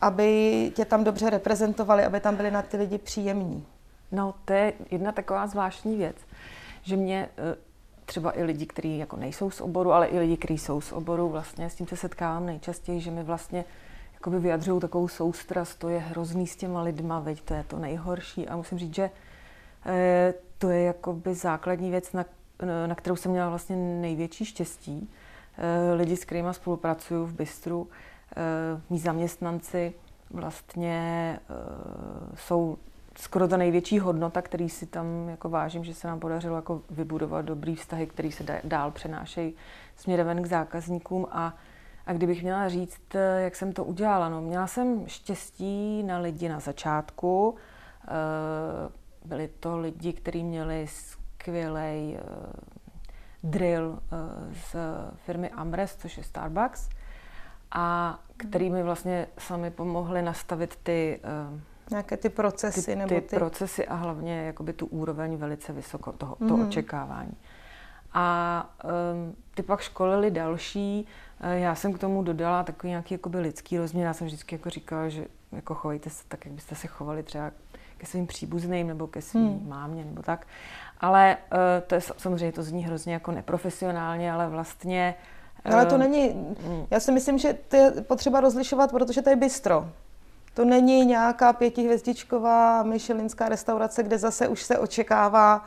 aby 0.00 0.72
tě 0.74 0.84
tam 0.84 1.04
dobře 1.04 1.30
reprezentovali, 1.30 2.04
aby 2.04 2.20
tam 2.20 2.36
byli 2.36 2.50
na 2.50 2.62
ty 2.62 2.76
lidi 2.76 2.98
příjemní? 2.98 3.64
No, 4.12 4.34
to 4.44 4.52
je 4.52 4.72
jedna 4.90 5.12
taková 5.12 5.46
zvláštní 5.46 5.96
věc 5.96 6.16
že 6.82 6.96
mě 6.96 7.28
eh, 7.38 7.56
třeba 8.04 8.38
i 8.38 8.42
lidi, 8.42 8.66
kteří 8.66 8.98
jako 8.98 9.16
nejsou 9.16 9.50
z 9.50 9.60
oboru, 9.60 9.92
ale 9.92 10.06
i 10.06 10.18
lidi, 10.18 10.36
kteří 10.36 10.58
jsou 10.58 10.80
z 10.80 10.92
oboru, 10.92 11.28
vlastně 11.28 11.70
s 11.70 11.74
tím 11.74 11.86
se 11.86 11.96
setkávám 11.96 12.46
nejčastěji, 12.46 13.00
že 13.00 13.10
mi 13.10 13.22
vlastně 13.22 13.64
jakoby 14.14 14.38
vyjadřují 14.38 14.80
takovou 14.80 15.08
soustrast, 15.08 15.78
to 15.78 15.88
je 15.88 15.98
hrozný 15.98 16.46
s 16.46 16.56
těma 16.56 16.82
lidma, 16.82 17.20
veď 17.20 17.42
to 17.42 17.54
je 17.54 17.64
to 17.64 17.78
nejhorší. 17.78 18.48
A 18.48 18.56
musím 18.56 18.78
říct, 18.78 18.94
že 18.94 19.10
e, 19.86 20.34
to 20.58 20.70
je 20.70 20.82
jakoby 20.82 21.34
základní 21.34 21.90
věc, 21.90 22.12
na, 22.12 22.24
na 22.86 22.94
kterou 22.94 23.16
jsem 23.16 23.30
měla 23.30 23.48
vlastně 23.48 23.76
největší 23.76 24.44
štěstí. 24.44 25.10
E, 25.58 25.94
lidi, 25.94 26.16
s 26.16 26.24
kterými 26.24 26.48
spolupracuju 26.52 27.24
v 27.24 27.34
Bystru, 27.34 27.88
e, 28.36 28.80
mý 28.90 28.98
zaměstnanci 28.98 29.94
vlastně 30.30 30.98
e, 31.40 31.54
jsou 32.36 32.78
skoro 33.20 33.48
ta 33.48 33.56
největší 33.56 33.98
hodnota, 33.98 34.42
který 34.42 34.68
si 34.68 34.86
tam 34.86 35.28
jako 35.28 35.48
vážím, 35.48 35.84
že 35.84 35.94
se 35.94 36.08
nám 36.08 36.20
podařilo 36.20 36.56
jako 36.56 36.82
vybudovat 36.90 37.44
dobrý 37.44 37.74
vztahy, 37.74 38.06
který 38.06 38.32
se 38.32 38.60
dál 38.64 38.90
přenášejí 38.90 39.54
směrem 39.96 40.42
k 40.42 40.46
zákazníkům 40.46 41.26
a 41.30 41.54
a 42.08 42.12
kdybych 42.12 42.42
měla 42.42 42.68
říct, 42.68 43.14
jak 43.38 43.56
jsem 43.56 43.72
to 43.72 43.84
udělala, 43.84 44.28
no, 44.28 44.40
měla 44.40 44.66
jsem 44.66 45.08
štěstí 45.08 46.02
na 46.02 46.18
lidi 46.18 46.48
na 46.48 46.60
začátku. 46.60 47.54
Eh, 48.04 48.08
byli 49.24 49.48
to 49.60 49.78
lidi, 49.78 50.12
kteří 50.12 50.44
měli 50.44 50.86
skvělý 50.86 52.16
eh, 52.16 52.20
drill 53.42 53.98
eh, 53.98 54.54
z 54.54 54.76
firmy 55.16 55.50
Amres, 55.50 55.96
což 55.96 56.16
je 56.16 56.22
Starbucks, 56.22 56.88
a 57.70 58.18
který 58.36 58.70
mi 58.70 58.82
vlastně 58.82 59.26
sami 59.38 59.70
pomohli 59.70 60.22
nastavit 60.22 60.78
ty 60.82 61.20
Nějaké 61.90 62.16
ty 62.16 62.28
procesy 62.28 62.82
ty, 62.82 62.96
nebo 62.96 63.14
ty... 63.14 63.20
ty 63.20 63.36
procesy 63.36 63.86
a 63.86 63.94
hlavně 63.94 64.46
jakoby 64.46 64.72
tu 64.72 64.86
úroveň 64.86 65.36
velice 65.36 65.72
vysoko 65.72 66.12
toho, 66.12 66.34
mm-hmm. 66.34 66.48
toho 66.48 66.66
očekávání. 66.66 67.36
A 68.12 68.70
um, 68.84 69.34
ty 69.54 69.62
pak 69.62 69.80
školili 69.80 70.30
další. 70.30 71.06
Eh, 71.40 71.58
já 71.58 71.74
jsem 71.74 71.92
k 71.92 71.98
tomu 71.98 72.22
dodala 72.22 72.64
takový 72.64 72.90
nějaký 72.90 73.14
jakoby 73.14 73.40
lidský 73.40 73.78
rozměr. 73.78 74.06
Já 74.06 74.14
jsem 74.14 74.26
vždycky 74.26 74.54
jako 74.54 74.70
říkala, 74.70 75.08
že 75.08 75.24
jako 75.52 75.74
chovejte 75.74 76.10
se 76.10 76.24
tak, 76.28 76.44
jak 76.44 76.54
byste 76.54 76.74
se 76.74 76.86
chovali 76.86 77.22
třeba 77.22 77.50
ke 77.98 78.06
svým 78.06 78.26
příbuzným 78.26 78.86
nebo 78.86 79.06
ke 79.06 79.22
svým 79.22 79.48
hmm. 79.48 79.68
mámě 79.68 80.04
nebo 80.04 80.22
tak. 80.22 80.46
Ale 81.00 81.36
uh, 81.52 81.58
to 81.86 81.94
je 81.94 82.00
samozřejmě, 82.00 82.52
to 82.52 82.62
zní 82.62 82.84
hrozně 82.84 83.12
jako 83.12 83.32
neprofesionálně, 83.32 84.32
ale 84.32 84.48
vlastně... 84.48 85.14
Uh, 85.66 85.74
ale 85.74 85.86
to 85.86 85.94
eh, 85.94 85.98
není, 85.98 86.28
hmm. 86.28 86.86
já 86.90 87.00
si 87.00 87.12
myslím, 87.12 87.38
že 87.38 87.58
to 87.68 87.76
je 87.76 87.90
potřeba 87.90 88.40
rozlišovat, 88.40 88.90
protože 88.90 89.22
to 89.22 89.30
je 89.30 89.36
bistro. 89.36 89.88
To 90.58 90.64
není 90.64 91.04
nějaká 91.04 91.52
pětihvězdičková 91.52 92.82
myšelinská 92.82 93.48
restaurace, 93.48 94.02
kde 94.02 94.18
zase 94.18 94.48
už 94.48 94.62
se 94.62 94.78
očekává 94.78 95.64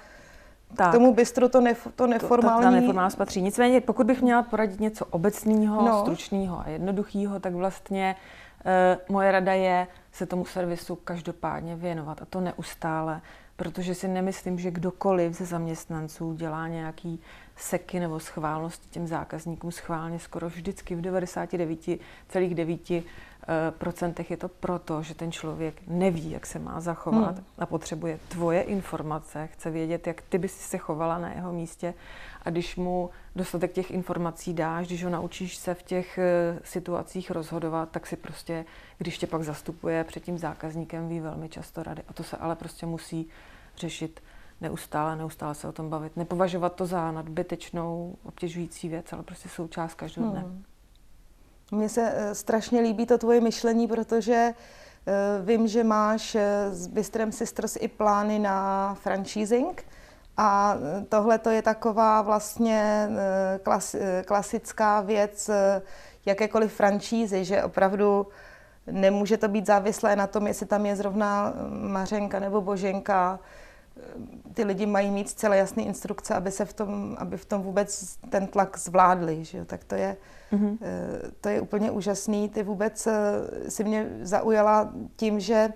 tak. 0.76 0.90
K 0.90 0.94
tomu 0.94 1.14
bystru 1.14 1.50
to, 1.50 1.62
nef, 1.62 1.88
to 1.96 2.08
neformální... 2.08 2.66
To, 2.66 2.70
to, 2.70 2.72
neformální 2.72 3.16
patří. 3.18 3.42
Nicméně, 3.42 3.82
pokud 3.82 4.08
bych 4.08 4.22
měla 4.22 4.44
poradit 4.44 4.80
něco 4.80 5.06
obecného, 5.06 5.88
no. 5.88 6.02
stručného 6.02 6.60
a 6.60 6.70
jednoduchého, 6.70 7.40
tak 7.40 7.54
vlastně 7.54 8.16
e, 8.66 8.98
moje 9.10 9.32
rada 9.32 9.54
je 9.54 9.88
se 10.12 10.26
tomu 10.26 10.46
servisu 10.46 10.96
každopádně 10.96 11.76
věnovat 11.76 12.22
a 12.22 12.26
to 12.26 12.42
neustále, 12.42 13.22
protože 13.56 13.96
si 13.96 14.08
nemyslím, 14.08 14.60
že 14.60 14.72
kdokoliv 14.72 15.34
ze 15.34 15.46
zaměstnanců 15.46 16.34
dělá 16.34 16.68
nějaký 16.68 17.20
seky 17.56 18.00
nebo 18.00 18.20
schválnosti 18.20 18.90
těm 18.90 19.08
zákazníkům 19.08 19.72
schválně 19.72 20.20
skoro 20.20 20.50
vždycky 20.50 20.96
v 20.96 21.02
99,9 21.02 23.04
Eh, 23.04 23.08
procentech 23.78 24.32
je 24.32 24.38
to 24.38 24.48
proto, 24.48 25.04
že 25.04 25.16
ten 25.16 25.32
člověk 25.32 25.82
neví, 25.88 26.32
jak 26.32 26.46
se 26.46 26.60
má 26.60 26.80
zachovat 26.80 27.36
hmm. 27.36 27.46
a 27.60 27.66
potřebuje 27.66 28.20
tvoje 28.28 28.62
informace, 28.62 29.48
chce 29.48 29.72
vědět, 29.72 30.08
jak 30.08 30.22
ty 30.22 30.38
bys 30.38 30.58
se 30.58 30.78
chovala 30.78 31.18
na 31.18 31.34
jeho 31.34 31.54
místě 31.54 31.94
a 32.42 32.50
když 32.50 32.76
mu 32.76 33.10
dostatek 33.36 33.72
těch 33.72 33.92
informací 33.92 34.54
dáš, 34.54 34.88
když 34.88 35.04
ho 35.04 35.10
naučíš 35.10 35.56
se 35.56 35.74
v 35.74 35.84
těch 35.84 36.18
eh, 36.18 36.60
situacích 36.64 37.32
rozhodovat, 37.32 37.90
tak 37.90 38.08
si 38.08 38.16
prostě, 38.16 38.66
když 38.98 39.18
tě 39.18 39.28
pak 39.28 39.44
zastupuje 39.44 40.04
před 40.04 40.24
tím 40.24 40.38
zákazníkem, 40.38 41.10
ví 41.10 41.20
velmi 41.20 41.50
často 41.50 41.84
rady. 41.84 42.02
A 42.08 42.14
to 42.14 42.24
se 42.24 42.38
ale 42.38 42.56
prostě 42.56 42.86
musí 42.86 43.28
řešit 43.78 44.24
neustále, 44.62 45.16
neustále 45.16 45.56
se 45.56 45.68
o 45.68 45.72
tom 45.72 45.90
bavit. 45.90 46.18
Nepovažovat 46.18 46.76
to 46.76 46.86
za 46.86 47.12
nadbytečnou, 47.12 48.18
obtěžující 48.24 48.90
věc, 48.90 49.14
ale 49.14 49.24
prostě 49.24 49.50
součást 49.50 49.94
každého 49.94 50.32
dne. 50.32 50.40
Hmm. 50.40 50.64
Mně 51.72 51.90
se 51.90 52.14
eh, 52.16 52.36
strašně 52.36 52.82
líbí 52.82 53.06
to 53.06 53.18
tvoje 53.18 53.42
myšlení, 53.42 53.88
protože 53.88 54.34
eh, 54.34 55.14
vím, 55.42 55.68
že 55.68 55.84
máš 55.84 56.36
eh, 56.36 56.72
s 56.72 56.88
Bystrem 56.88 57.32
Sisters 57.32 57.78
i 57.80 57.88
plány 57.88 58.40
na 58.40 58.94
franchising. 58.94 59.86
A 60.38 60.78
tohle 61.10 61.38
to 61.38 61.50
je 61.50 61.62
taková 61.62 62.22
vlastně 62.22 63.10
klas, 63.64 63.96
klasická 64.26 65.02
věc 65.02 65.50
jakékoliv 66.26 66.74
francízy, 66.74 67.46
že 67.46 67.64
opravdu 67.64 68.28
nemůže 68.88 69.38
to 69.38 69.48
být 69.48 69.66
závislé 69.66 70.16
na 70.16 70.28
tom, 70.28 70.48
jestli 70.48 70.66
tam 70.66 70.86
je 70.86 70.96
zrovna 70.96 71.54
Mařenka 71.70 72.40
nebo 72.40 72.62
Boženka. 72.62 73.40
Ty 74.54 74.64
lidi 74.64 74.86
mají 74.86 75.12
mít 75.12 75.30
celé 75.30 75.58
jasné 75.58 75.84
instrukce, 75.84 76.36
aby 76.36 76.52
se 76.52 76.66
v 76.66 76.74
tom, 76.74 77.16
aby 77.20 77.38
v 77.38 77.46
tom 77.46 77.62
vůbec 77.62 78.18
ten 78.30 78.48
tlak 78.48 78.78
zvládli. 78.78 79.46
Že 79.46 79.58
jo? 79.58 79.66
Tak 79.66 79.84
to 79.84 79.96
je, 79.96 80.18
Mm-hmm. 80.52 80.78
To 81.42 81.50
je 81.50 81.62
úplně 81.62 81.92
úžasný. 81.92 82.50
Ty 82.50 82.64
vůbec 82.64 83.08
eh, 83.08 83.72
si 83.72 83.84
mě 83.84 84.10
zaujala 84.22 84.94
tím, 85.16 85.40
že 85.40 85.74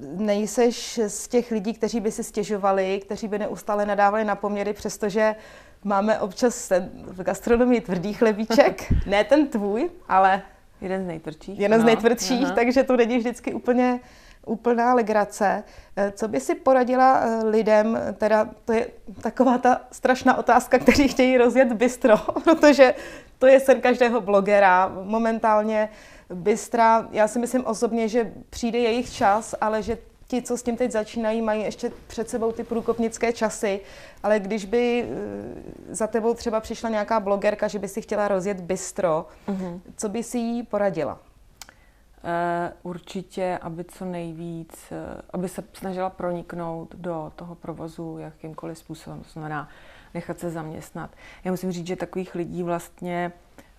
nejseš 0.00 1.00
z 1.06 1.28
těch 1.28 1.50
lidí, 1.50 1.72
kteří 1.72 2.00
by 2.00 2.12
si 2.12 2.24
stěžovali, 2.24 3.00
kteří 3.04 3.28
by 3.28 3.38
neustále 3.38 3.86
nadávali 3.86 4.24
na 4.24 4.34
poměry, 4.34 4.72
přestože 4.72 5.34
máme 5.84 6.20
občas 6.20 6.68
ten, 6.68 6.90
v 7.06 7.22
gastronomii 7.22 7.80
tvrdý 7.80 8.12
chlebíček, 8.12 8.92
ne 9.06 9.24
ten 9.24 9.48
tvůj, 9.48 9.90
ale 10.08 10.42
jeden 10.80 11.04
z 11.04 11.06
nejtvrdších. 11.06 11.60
Jeden 11.60 11.78
no, 11.80 11.82
z 11.82 11.86
nejtvrdších, 11.86 12.44
aha. 12.44 12.54
takže 12.54 12.82
to 12.82 12.96
není 12.96 13.18
vždycky 13.18 13.54
úplně 13.54 14.00
úplná 14.46 14.94
legrace. 14.94 15.64
Eh, 15.96 16.12
co 16.16 16.28
by 16.28 16.40
si 16.40 16.54
poradila 16.54 17.24
lidem, 17.44 17.98
teda 18.18 18.48
to 18.64 18.72
je 18.72 18.86
taková 19.20 19.58
ta 19.58 19.80
strašná 19.92 20.38
otázka, 20.38 20.78
kteří 20.84 21.08
chtějí 21.08 21.38
rozjet 21.38 21.72
bistro, 21.72 22.16
protože 22.44 22.94
to 23.38 23.46
je 23.46 23.60
sen 23.60 23.80
každého 23.80 24.20
blogera. 24.20 24.92
Momentálně 25.04 25.88
Bystra, 26.34 27.08
já 27.12 27.28
si 27.28 27.38
myslím 27.38 27.66
osobně, 27.66 28.08
že 28.08 28.32
přijde 28.50 28.78
jejich 28.78 29.12
čas, 29.12 29.54
ale 29.60 29.82
že 29.82 29.98
ti, 30.26 30.42
co 30.42 30.56
s 30.56 30.62
tím 30.62 30.76
teď 30.76 30.90
začínají, 30.92 31.42
mají 31.42 31.62
ještě 31.62 31.92
před 32.06 32.30
sebou 32.30 32.52
ty 32.52 32.64
průkopnické 32.64 33.32
časy, 33.32 33.80
ale 34.22 34.40
když 34.40 34.64
by 34.64 35.04
eh, 35.04 35.94
za 35.94 36.06
tebou 36.06 36.34
třeba 36.34 36.60
přišla 36.60 36.90
nějaká 36.90 37.20
blogerka, 37.20 37.68
že 37.68 37.78
by 37.78 37.88
si 37.88 38.02
chtěla 38.02 38.28
rozjet 38.28 38.60
bistro, 38.60 39.26
uh-huh. 39.48 39.80
co 39.96 40.08
by 40.08 40.22
si 40.22 40.38
jí 40.38 40.62
poradila? 40.62 41.18
Uh, 42.24 42.90
určitě, 42.90 43.58
aby 43.62 43.84
co 43.84 44.04
nejvíc, 44.04 44.70
uh, 44.90 45.20
aby 45.30 45.48
se 45.48 45.64
snažila 45.72 46.10
proniknout 46.10 46.94
do 46.94 47.32
toho 47.36 47.54
provozu 47.54 48.18
jakýmkoliv 48.18 48.78
způsobem. 48.78 49.20
To 49.22 49.30
znamená, 49.30 49.68
nechat 50.14 50.38
se 50.38 50.50
zaměstnat. 50.50 51.10
Já 51.44 51.50
musím 51.50 51.72
říct, 51.72 51.86
že 51.86 51.96
takových 51.96 52.34
lidí 52.34 52.62
vlastně 52.62 53.32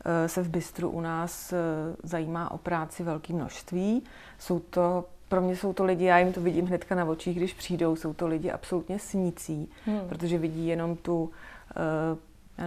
eh, 0.05 0.29
se 0.29 0.41
v 0.41 0.49
Bystru 0.49 0.89
u 0.89 1.01
nás 1.01 1.53
eh, 1.53 1.57
zajímá 2.03 2.51
o 2.51 2.57
práci 2.57 3.03
velké 3.03 3.33
množství. 3.33 4.03
Jsou 4.39 4.59
to 4.59 5.05
pro 5.29 5.41
mě 5.41 5.55
jsou 5.55 5.73
to 5.73 5.83
lidi, 5.83 6.05
já 6.05 6.17
jim 6.19 6.33
to 6.33 6.41
vidím 6.41 6.65
hnedka 6.65 6.95
na 6.95 7.05
očích, 7.05 7.37
když 7.37 7.53
přijdou, 7.53 7.95
jsou 7.95 8.13
to 8.13 8.27
lidi 8.27 8.51
absolutně 8.51 8.99
snící, 8.99 9.69
hmm. 9.85 9.99
protože 10.09 10.37
vidí 10.37 10.67
jenom 10.67 10.95
tu 10.95 11.31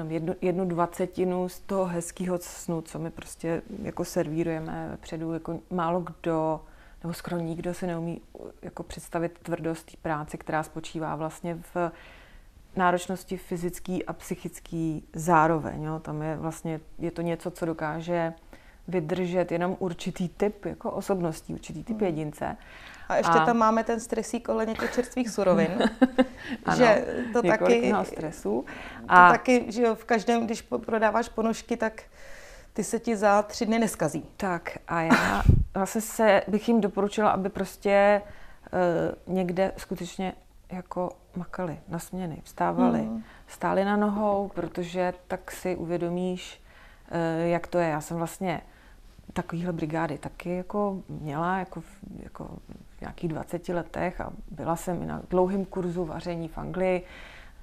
jednu, 0.09 0.35
jednu 0.41 0.65
dvacetinu 0.65 1.49
z 1.49 1.61
toho 1.61 1.85
hezkého 1.85 2.39
snu, 2.41 2.83
co 2.83 2.99
my 2.99 3.11
prostě 3.11 3.63
jako 3.83 4.05
servírujeme 4.05 4.89
vepředu, 4.91 5.33
jako 5.33 5.61
málo 5.71 6.01
kdo, 6.01 6.61
nebo 7.03 7.15
skoro 7.15 7.39
nikdo 7.39 7.75
se 7.75 7.87
neumí 7.87 8.21
jako 8.63 8.83
představit 8.83 9.39
tvrdost 9.43 9.97
práce, 9.97 10.37
která 10.37 10.63
spočívá 10.63 11.17
vlastně 11.17 11.59
v 11.75 11.93
náročnosti 12.77 13.37
fyzický 13.37 14.05
a 14.05 14.13
psychický 14.13 15.05
zároveň. 15.13 15.83
Jo. 15.83 15.99
Tam 15.99 16.23
je 16.23 16.37
vlastně, 16.37 16.81
je 16.99 17.11
to 17.11 17.23
něco, 17.23 17.51
co 17.51 17.67
dokáže 17.67 18.33
vydržet 18.89 19.53
jenom 19.53 19.77
určitý 19.79 20.29
typ 20.29 20.65
jako 20.65 20.91
osobností, 20.91 21.53
určitý 21.53 21.85
typ 21.85 21.97
hmm. 21.97 22.07
jedince. 22.07 22.57
A 23.09 23.17
ještě 23.17 23.33
a... 23.33 23.47
tam 23.47 23.57
máme 23.57 23.85
ten 23.85 24.01
stresík 24.01 24.49
ohledně 24.49 24.75
těch 24.75 24.95
čerstvých 24.95 25.31
surovin. 25.31 25.79
ano, 26.65 26.77
že 26.77 27.07
to 27.33 27.43
taky, 27.43 27.93
stresu. 28.03 28.65
A... 29.09 29.27
To 29.27 29.33
taky, 29.33 29.65
že 29.69 29.83
jo, 29.83 29.95
v 29.95 30.05
každém, 30.05 30.47
když 30.47 30.63
prodáváš 30.63 31.29
ponožky, 31.29 31.77
tak 31.77 32.03
ty 32.73 32.85
se 32.85 32.99
ti 32.99 33.17
za 33.17 33.43
tři 33.43 33.67
dny 33.67 33.79
neskazí. 33.79 34.25
Tak 34.37 34.79
a 34.89 35.01
já 35.01 35.43
vlastně 35.75 36.01
se 36.01 36.43
bych 36.49 36.69
jim 36.69 36.81
doporučila, 36.81 37.31
aby 37.31 37.49
prostě 37.49 38.23
uh, 39.27 39.35
někde 39.35 39.73
skutečně 39.77 40.33
jako 40.73 41.11
makali 41.37 41.81
na 41.89 41.99
směny, 41.99 42.41
vstávali, 42.45 42.99
hmm. 42.99 43.23
stáli 43.47 43.85
na 43.85 43.97
nohou, 43.97 44.51
protože 44.55 45.15
tak 45.29 45.51
si 45.51 45.77
uvědomíš, 45.77 46.63
eh, 47.11 47.49
jak 47.49 47.67
to 47.67 47.79
je. 47.79 47.89
Já 47.89 48.01
jsem 48.01 48.17
vlastně 48.17 48.61
takovýhle 49.33 49.73
brigády 49.73 50.19
taky 50.19 50.57
jako 50.57 51.03
měla 51.09 51.59
jako, 51.59 51.83
jako 52.23 52.49
v 52.97 53.01
nějakých 53.01 53.31
20 53.31 53.69
letech 53.69 54.21
a 54.21 54.33
byla 54.51 54.77
jsem 54.77 55.03
i 55.03 55.07
na 55.07 55.23
dlouhém 55.31 55.65
kurzu 55.65 56.05
vaření 56.05 56.49
v 56.49 56.59
Anglii, 56.59 57.03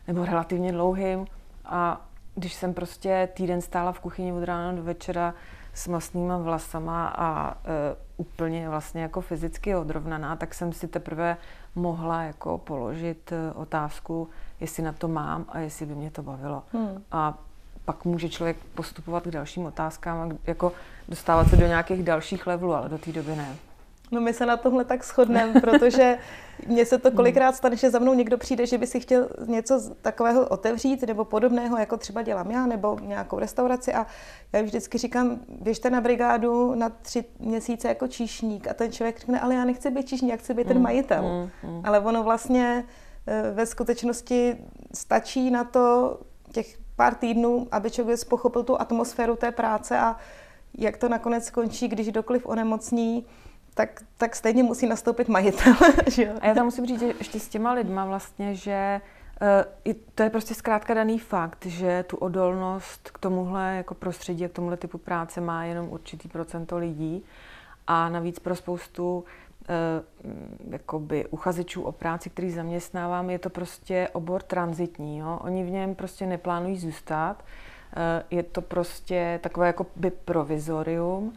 nebo 0.08 0.25
relativně 0.25 0.72
dlouhým 0.72 1.25
a 1.65 2.05
když 2.36 2.53
jsem 2.53 2.74
prostě 2.74 3.29
týden 3.34 3.62
stála 3.62 3.91
v 3.91 4.00
kuchyni 4.00 4.34
od 4.34 4.43
rána 4.43 4.72
do 4.72 4.84
večera 4.84 5.34
s 5.74 5.88
masnýma 5.88 6.38
vlasama 6.38 7.08
a 7.08 7.51
e, 7.51 7.55
úplně 8.17 8.70
vlastně 8.70 9.01
jako 9.01 9.22
fyzicky 9.22 9.75
odrovnaná, 9.75 10.36
tak 10.36 10.53
jsem 10.53 10.74
si 10.74 10.88
teprve 10.88 11.38
mohla 11.75 12.24
jako 12.24 12.58
položit 12.58 13.32
e, 13.32 13.53
otázku, 13.53 14.29
jestli 14.60 14.84
na 14.84 14.93
to 14.93 15.08
mám 15.08 15.46
a 15.50 15.60
jestli 15.60 15.86
by 15.86 15.96
mě 15.96 16.12
to 16.12 16.24
bavilo. 16.24 16.63
Hmm. 16.74 17.03
A 17.12 17.38
pak 17.86 18.06
může 18.06 18.30
člověk 18.30 18.58
postupovat 18.75 19.24
k 19.24 19.32
dalším 19.32 19.66
otázkám 19.66 20.18
a 20.18 20.36
jako 20.48 20.72
dostávat 21.10 21.50
se 21.50 21.56
do 21.56 21.68
nějakých 21.68 22.04
dalších 22.04 22.48
levelů, 22.48 22.74
ale 22.74 22.90
do 22.90 22.98
té 22.98 23.12
doby 23.12 23.36
ne. 23.36 23.56
No 24.12 24.22
my 24.22 24.34
se 24.34 24.46
na 24.46 24.58
tomhle 24.58 24.86
tak 24.86 25.04
shodneme, 25.04 25.62
protože 25.62 26.18
mně 26.68 26.86
se 26.86 26.98
to 26.98 27.10
hmm. 27.10 27.16
kolikrát 27.16 27.56
stane, 27.56 27.75
že 27.75 27.90
za 27.90 28.00
mnou 28.00 28.13
někdo 28.13 28.38
přijde, 28.38 28.66
že 28.66 28.78
by 28.78 28.88
si 28.88 29.00
chtěl 29.00 29.28
něco 29.46 29.82
takového 30.02 30.48
otevřít 30.48 31.02
nebo 31.02 31.25
podobného, 31.25 31.78
jako 31.78 31.98
třeba 31.98 32.22
dělám 32.22 32.52
já, 32.52 32.66
nebo 32.66 33.00
nějakou 33.02 33.40
restauraci 33.40 33.94
a 33.94 34.08
já 34.54 34.62
vždycky 34.62 34.98
říkám, 34.98 35.40
běžte 35.62 35.90
na 35.90 36.02
brigádu 36.02 36.75
na 36.75 36.90
tři 36.90 37.25
měsíce 37.40 37.88
jako 37.88 38.08
číšník 38.08 38.68
a 38.68 38.74
ten 38.74 38.92
člověk 38.92 39.20
řekne, 39.20 39.40
ale 39.40 39.56
já 39.56 39.66
nechci 39.66 39.92
být 39.92 40.08
číšník, 40.08 40.32
já 40.32 40.38
chci 40.38 40.54
být 40.54 40.68
ten 40.68 40.78
hmm. 40.78 40.84
majitel. 40.84 41.24
Mm, 41.24 41.70
mm. 41.70 41.82
Ale 41.86 42.00
ono 42.00 42.24
vlastně 42.24 42.86
eh, 43.28 43.52
ve 43.52 43.66
skutečnosti 43.66 44.58
stačí 44.94 45.52
na 45.52 45.63
to 45.63 46.18
těch 46.52 46.83
pár 46.95 47.15
týdnů, 47.15 47.67
aby 47.71 47.91
člověk 47.91 48.25
pochopil 48.25 48.63
tu 48.63 48.81
atmosféru 48.81 49.35
té 49.35 49.51
práce 49.51 50.00
a 50.00 50.15
jak 50.77 50.97
to 50.97 51.09
nakonec 51.09 51.45
skončí, 51.45 51.88
když 51.88 52.07
kdokoliv 52.07 52.45
onemocní, 52.45 53.25
tak, 53.73 54.01
tak 54.17 54.35
stejně 54.35 54.63
musí 54.63 54.88
nastoupit 54.88 55.29
majitel. 55.29 55.73
že 56.07 56.33
A 56.41 56.47
já 56.47 56.53
tam 56.53 56.65
musím 56.65 56.85
říct, 56.85 57.00
že 57.00 57.13
ještě 57.17 57.39
s 57.39 57.47
těma 57.47 57.73
lidma 57.73 58.05
vlastně, 58.05 58.55
že 58.55 59.01
uh, 59.85 59.93
to 60.15 60.23
je 60.23 60.29
prostě 60.29 60.53
zkrátka 60.53 60.93
daný 60.93 61.19
fakt, 61.19 61.65
že 61.65 62.03
tu 62.07 62.17
odolnost 62.17 63.09
k 63.13 63.17
tomuhle 63.17 63.75
jako 63.75 63.93
prostředí 63.93 64.45
a 64.45 64.50
k 64.50 64.53
tomuhle 64.53 64.77
typu 64.77 64.97
práce 64.97 65.41
má 65.41 65.63
jenom 65.63 65.89
určitý 65.89 66.27
procento 66.27 66.77
lidí 66.77 67.23
a 67.88 68.09
navíc 68.09 68.39
pro 68.39 68.55
spoustu 68.55 69.23
jakoby 70.70 71.25
uchazečů 71.25 71.82
o 71.82 71.91
práci, 71.91 72.29
který 72.29 72.51
zaměstnávám, 72.51 73.29
je 73.29 73.39
to 73.39 73.50
prostě 73.50 74.10
obor 74.13 74.41
transitní. 74.41 75.17
Jo? 75.17 75.39
Oni 75.41 75.63
v 75.63 75.70
něm 75.70 75.96
prostě 75.96 76.25
neplánují 76.25 76.77
zůstat. 76.77 77.43
Uh, 77.43 78.38
je 78.38 78.43
to 78.43 78.62
prostě 78.62 79.39
takové 79.43 79.67
jako 79.67 79.86
by 79.96 80.12
provizorium 80.12 81.34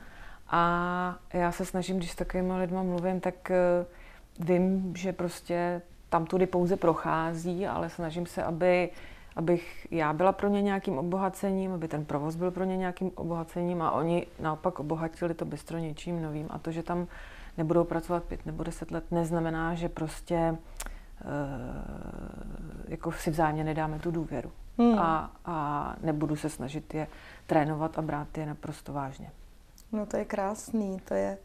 a 0.48 1.16
já 1.32 1.52
se 1.52 1.64
snažím, 1.64 1.96
když 1.96 2.10
s 2.10 2.14
takovými 2.14 2.52
lidmi 2.52 2.78
mluvím, 2.82 3.20
tak 3.20 3.34
uh, 3.50 4.46
vím, 4.46 4.92
že 4.96 5.12
prostě 5.12 5.82
tam 6.08 6.26
tudy 6.26 6.46
pouze 6.46 6.76
prochází, 6.76 7.66
ale 7.66 7.90
snažím 7.90 8.26
se, 8.26 8.42
aby 8.42 8.90
abych 9.36 9.86
já 9.90 10.12
byla 10.12 10.32
pro 10.32 10.48
ně 10.48 10.62
nějakým 10.62 10.98
obohacením, 10.98 11.72
aby 11.72 11.88
ten 11.88 12.04
provoz 12.04 12.36
byl 12.36 12.50
pro 12.50 12.64
ně 12.64 12.76
nějakým 12.76 13.10
obohacením 13.14 13.82
a 13.82 13.90
oni 13.90 14.26
naopak 14.40 14.80
obohatili 14.80 15.34
to 15.34 15.44
bistro 15.44 15.78
něčím 15.78 16.22
novým. 16.22 16.46
A 16.50 16.58
to, 16.58 16.70
že 16.70 16.82
tam 16.82 17.06
nebudou 17.58 17.84
pracovat 17.84 18.24
pět 18.24 18.46
nebo 18.46 18.62
deset 18.62 18.90
let, 18.90 19.04
neznamená, 19.10 19.74
že 19.74 19.88
prostě 19.88 20.34
e, 20.34 20.56
jako 22.88 23.12
si 23.12 23.30
vzájemně 23.30 23.64
nedáme 23.64 23.98
tu 23.98 24.10
důvěru. 24.10 24.52
Hmm. 24.78 24.98
A, 24.98 25.32
a 25.44 25.96
nebudu 26.00 26.36
se 26.36 26.50
snažit 26.50 26.94
je 26.94 27.06
trénovat 27.46 27.98
a 27.98 28.02
brát 28.02 28.38
je 28.38 28.46
naprosto 28.46 28.92
vážně. 28.92 29.30
No 29.92 30.06
to 30.06 30.16
je 30.16 30.24
krásný, 30.24 31.00
to 31.04 31.14
je, 31.14 31.38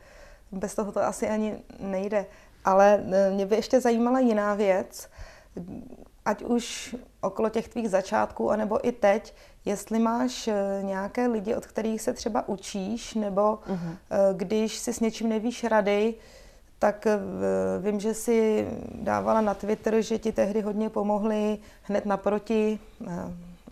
bez 0.51 0.75
toho 0.75 0.91
to 0.91 1.01
asi 1.01 1.29
ani 1.29 1.57
nejde. 1.79 2.25
Ale 2.65 3.03
e, 3.11 3.31
mě 3.31 3.45
by 3.45 3.55
ještě 3.55 3.81
zajímala 3.81 4.19
jiná 4.19 4.53
věc, 4.53 5.09
ať 6.25 6.43
už 6.43 6.95
okolo 7.21 7.49
těch 7.49 7.67
tvých 7.67 7.89
začátků, 7.89 8.51
anebo 8.51 8.87
i 8.87 8.91
teď, 8.91 9.33
jestli 9.65 9.99
máš 9.99 10.47
e, 10.47 10.53
nějaké 10.83 11.27
lidi, 11.27 11.55
od 11.55 11.65
kterých 11.65 12.01
se 12.01 12.13
třeba 12.13 12.47
učíš, 12.47 13.13
nebo 13.13 13.41
uh-huh. 13.41 13.95
když 14.33 14.77
si 14.77 14.93
s 14.93 14.99
něčím 14.99 15.29
nevíš 15.29 15.63
rady, 15.63 16.13
tak 16.79 17.07
vím, 17.79 17.99
že 17.99 18.13
si 18.13 18.67
dávala 18.95 19.41
na 19.41 19.53
Twitter, 19.53 20.01
že 20.01 20.19
ti 20.19 20.31
tehdy 20.31 20.61
hodně 20.61 20.89
pomohli 20.89 21.57
hned 21.83 22.05
naproti 22.05 22.79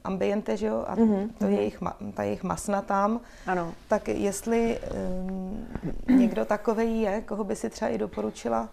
ambiente, 0.03 0.57
že 0.57 0.67
jo, 0.67 0.85
a 0.87 0.95
mm-hmm. 0.95 1.29
to 1.37 1.45
jejich, 1.45 1.79
ta 2.13 2.23
jejich 2.23 2.43
masna 2.43 2.81
tam. 2.81 3.19
Ano. 3.47 3.73
Tak 3.87 4.07
jestli 4.07 4.79
um, 4.79 5.67
někdo 6.17 6.45
takový 6.45 7.01
je, 7.01 7.21
koho 7.21 7.43
by 7.43 7.55
si 7.55 7.69
třeba 7.69 7.91
i 7.91 7.97
doporučila 7.97 8.69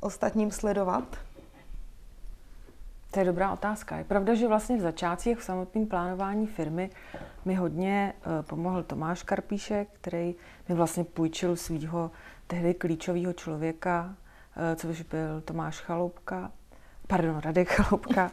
ostatním 0.00 0.50
sledovat? 0.50 1.04
To 3.10 3.18
je 3.18 3.24
dobrá 3.24 3.52
otázka. 3.52 3.98
Je 3.98 4.04
pravda, 4.04 4.34
že 4.34 4.48
vlastně 4.48 4.76
v 4.76 4.80
začátcích 4.80 5.38
v 5.38 5.44
samotném 5.44 5.86
plánování 5.86 6.46
firmy 6.46 6.90
mi 7.44 7.54
hodně 7.54 8.12
uh, 8.26 8.32
pomohl 8.42 8.82
Tomáš 8.82 9.22
Karpíšek, 9.22 9.88
který 9.92 10.34
mi 10.68 10.74
vlastně 10.74 11.04
půjčil 11.04 11.56
svého 11.56 12.10
tehdy 12.46 12.74
klíčového 12.74 13.32
člověka, 13.32 14.04
uh, 14.56 14.62
což 14.76 15.02
byl 15.02 15.40
Tomáš 15.40 15.80
Chaloupka, 15.80 16.50
pardon, 17.10 17.38
Radek 17.38 17.68
Chaloupka, 17.68 18.32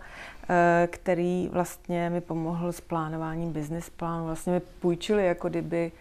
eh, 0.49 0.87
který 0.91 1.49
vlastně 1.51 2.09
mi 2.09 2.21
pomohl 2.21 2.71
s 2.71 2.81
plánováním 2.81 3.53
business 3.53 3.89
plánu. 3.89 4.25
Vlastně 4.25 4.53
mi 4.53 4.59
půjčili 4.59 5.25
jako 5.25 5.49
kdyby 5.49 5.91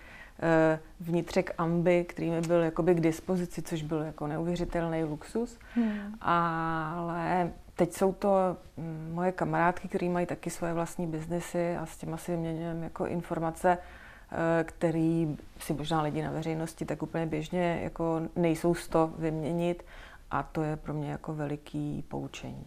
eh, 0.42 0.78
vnitřek 1.00 1.54
amby, 1.59 2.04
který 2.09 2.30
mi 2.30 2.40
byl 2.40 2.62
jakoby 2.62 2.95
k 2.95 3.00
dispozici, 3.00 3.62
což 3.62 3.83
byl 3.83 3.99
jako 3.99 4.26
neuvěřitelný 4.26 5.04
luxus. 5.04 5.59
Hmm. 5.75 6.14
Ale 6.21 7.50
teď 7.76 7.92
jsou 7.92 8.12
to 8.12 8.56
mm, 8.76 9.11
moje 9.14 9.33
kamarádky, 9.33 9.88
které 9.88 10.09
mají 10.09 10.26
taky 10.26 10.50
svoje 10.50 10.75
vlastní 10.75 11.06
biznesy 11.06 11.76
a 11.76 11.87
s 11.87 11.97
těma 11.97 12.16
si 12.16 12.33
vyměňujeme 12.33 12.85
jako 12.85 13.06
informace, 13.06 13.78
eh, 13.78 14.64
který 14.64 15.37
si 15.59 15.75
možná 15.75 16.02
lidi 16.02 16.23
na 16.23 16.30
veřejnosti 16.30 16.85
tak 16.85 17.02
úplně 17.02 17.26
běžně 17.26 17.80
jako 17.83 18.21
nejsou 18.37 18.75
z 18.75 18.88
to 18.88 19.12
vyměnit 19.18 19.85
a 20.30 20.42
to 20.42 20.62
je 20.62 20.76
pro 20.76 20.95
mě 20.95 21.11
jako 21.11 21.35
veliký 21.35 22.04
poučení. 22.09 22.66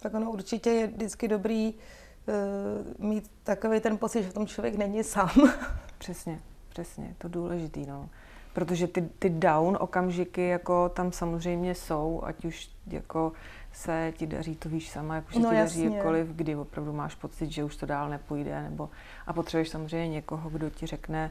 Tak 0.00 0.14
ono 0.14 0.30
určitě 0.30 0.70
je 0.70 0.86
vždycky 0.86 1.28
dobrý 1.28 1.74
uh, 1.74 3.06
mít 3.06 3.30
takový 3.42 3.80
ten 3.80 3.98
pocit, 3.98 4.22
že 4.22 4.30
v 4.30 4.34
tom 4.34 4.46
člověk 4.46 4.74
není 4.74 5.04
sám. 5.04 5.30
přesně, 5.98 6.40
přesně, 6.68 7.14
to 7.18 7.28
důležitý, 7.28 7.86
no. 7.86 8.08
Protože 8.52 8.86
ty, 8.86 9.02
ty 9.18 9.30
down 9.30 9.76
okamžiky 9.80 10.48
jako 10.48 10.88
tam 10.88 11.12
samozřejmě 11.12 11.74
jsou, 11.74 12.22
ať 12.24 12.44
už 12.44 12.70
jako 12.86 13.32
se 13.72 14.12
ti 14.16 14.26
daří, 14.26 14.56
to 14.56 14.68
víš 14.68 14.90
sama, 14.90 15.14
jako 15.14 15.32
že 15.32 15.38
no, 15.38 15.50
ti 15.50 15.56
jasně. 15.56 15.84
daří 15.84 15.96
jakkoliv, 15.96 16.26
kdy 16.26 16.56
opravdu 16.56 16.92
máš 16.92 17.14
pocit, 17.14 17.50
že 17.50 17.64
už 17.64 17.76
to 17.76 17.86
dál 17.86 18.08
nepůjde, 18.08 18.62
nebo 18.62 18.90
a 19.26 19.32
potřebuješ 19.32 19.68
samozřejmě 19.68 20.08
někoho, 20.08 20.50
kdo 20.50 20.70
ti 20.70 20.86
řekne, 20.86 21.30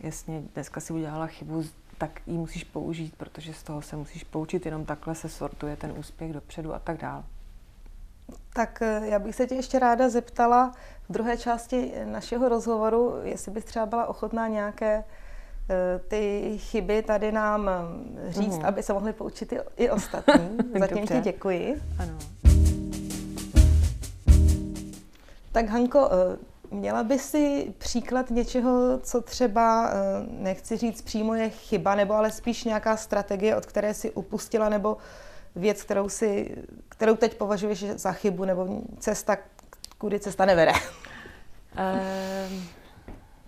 jasně, 0.00 0.42
dneska 0.54 0.80
si 0.80 0.92
udělala 0.92 1.26
chybu, 1.26 1.64
tak 1.98 2.20
ji 2.26 2.38
musíš 2.38 2.64
použít, 2.64 3.14
protože 3.16 3.54
z 3.54 3.62
toho 3.62 3.82
se 3.82 3.96
musíš 3.96 4.24
poučit, 4.24 4.66
jenom 4.66 4.84
takhle 4.84 5.14
se 5.14 5.28
sortuje 5.28 5.76
ten 5.76 5.94
úspěch 5.98 6.32
dopředu 6.32 6.74
a 6.74 6.78
tak 6.78 7.00
dál. 7.00 7.24
Tak 8.52 8.82
eh, 8.82 9.00
já 9.04 9.18
bych 9.18 9.34
se 9.34 9.46
tě 9.46 9.54
ještě 9.54 9.78
ráda 9.78 10.08
zeptala 10.08 10.72
v 11.08 11.12
druhé 11.12 11.36
části 11.36 11.92
našeho 12.04 12.48
rozhovoru, 12.48 13.14
jestli 13.22 13.52
bys 13.52 13.64
třeba 13.64 13.86
byla 13.86 14.06
ochotná 14.06 14.48
nějaké 14.48 15.04
ty 16.08 16.52
chyby 16.58 17.02
tady 17.02 17.32
nám 17.32 17.68
eh, 17.68 18.32
říct, 18.32 18.54
uhum. 18.54 18.64
aby 18.64 18.82
se 18.82 18.92
mohli 18.92 19.12
poučit 19.12 19.52
i, 19.52 19.58
i 19.76 19.90
ostatní. 19.90 20.58
Zatím 20.78 21.06
ti 21.06 21.20
děkuji. 21.20 21.82
Ano. 21.98 22.18
Tak 25.52 25.68
Hanko, 25.68 26.10
Měla 26.70 27.02
by 27.02 27.18
si 27.18 27.74
příklad 27.78 28.30
něčeho, 28.30 28.98
co 28.98 29.20
třeba, 29.20 29.90
eh, 29.90 29.94
nechci 30.28 30.76
říct 30.76 31.02
přímo 31.02 31.34
je 31.34 31.50
chyba, 31.50 31.94
nebo 31.94 32.14
ale 32.14 32.30
spíš 32.30 32.64
nějaká 32.64 32.96
strategie, 32.96 33.56
od 33.56 33.66
které 33.66 33.94
si 33.94 34.10
upustila, 34.10 34.68
nebo 34.68 34.96
věc, 35.56 35.82
kterou, 35.82 36.08
si, 36.08 36.56
kterou 36.88 37.16
teď 37.16 37.34
považuješ 37.34 37.84
za 37.84 38.12
chybu, 38.12 38.44
nebo 38.44 38.82
cesta, 38.98 39.36
kudy 39.98 40.20
cesta 40.20 40.44
nevede? 40.44 40.72
Uh, 40.72 42.52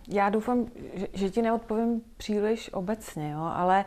já 0.09 0.29
doufám, 0.31 0.67
že, 0.95 1.07
že 1.13 1.31
ti 1.31 1.43
neodpovím 1.43 2.03
příliš 2.17 2.73
obecně, 2.73 3.31
jo, 3.31 3.51
ale 3.55 3.85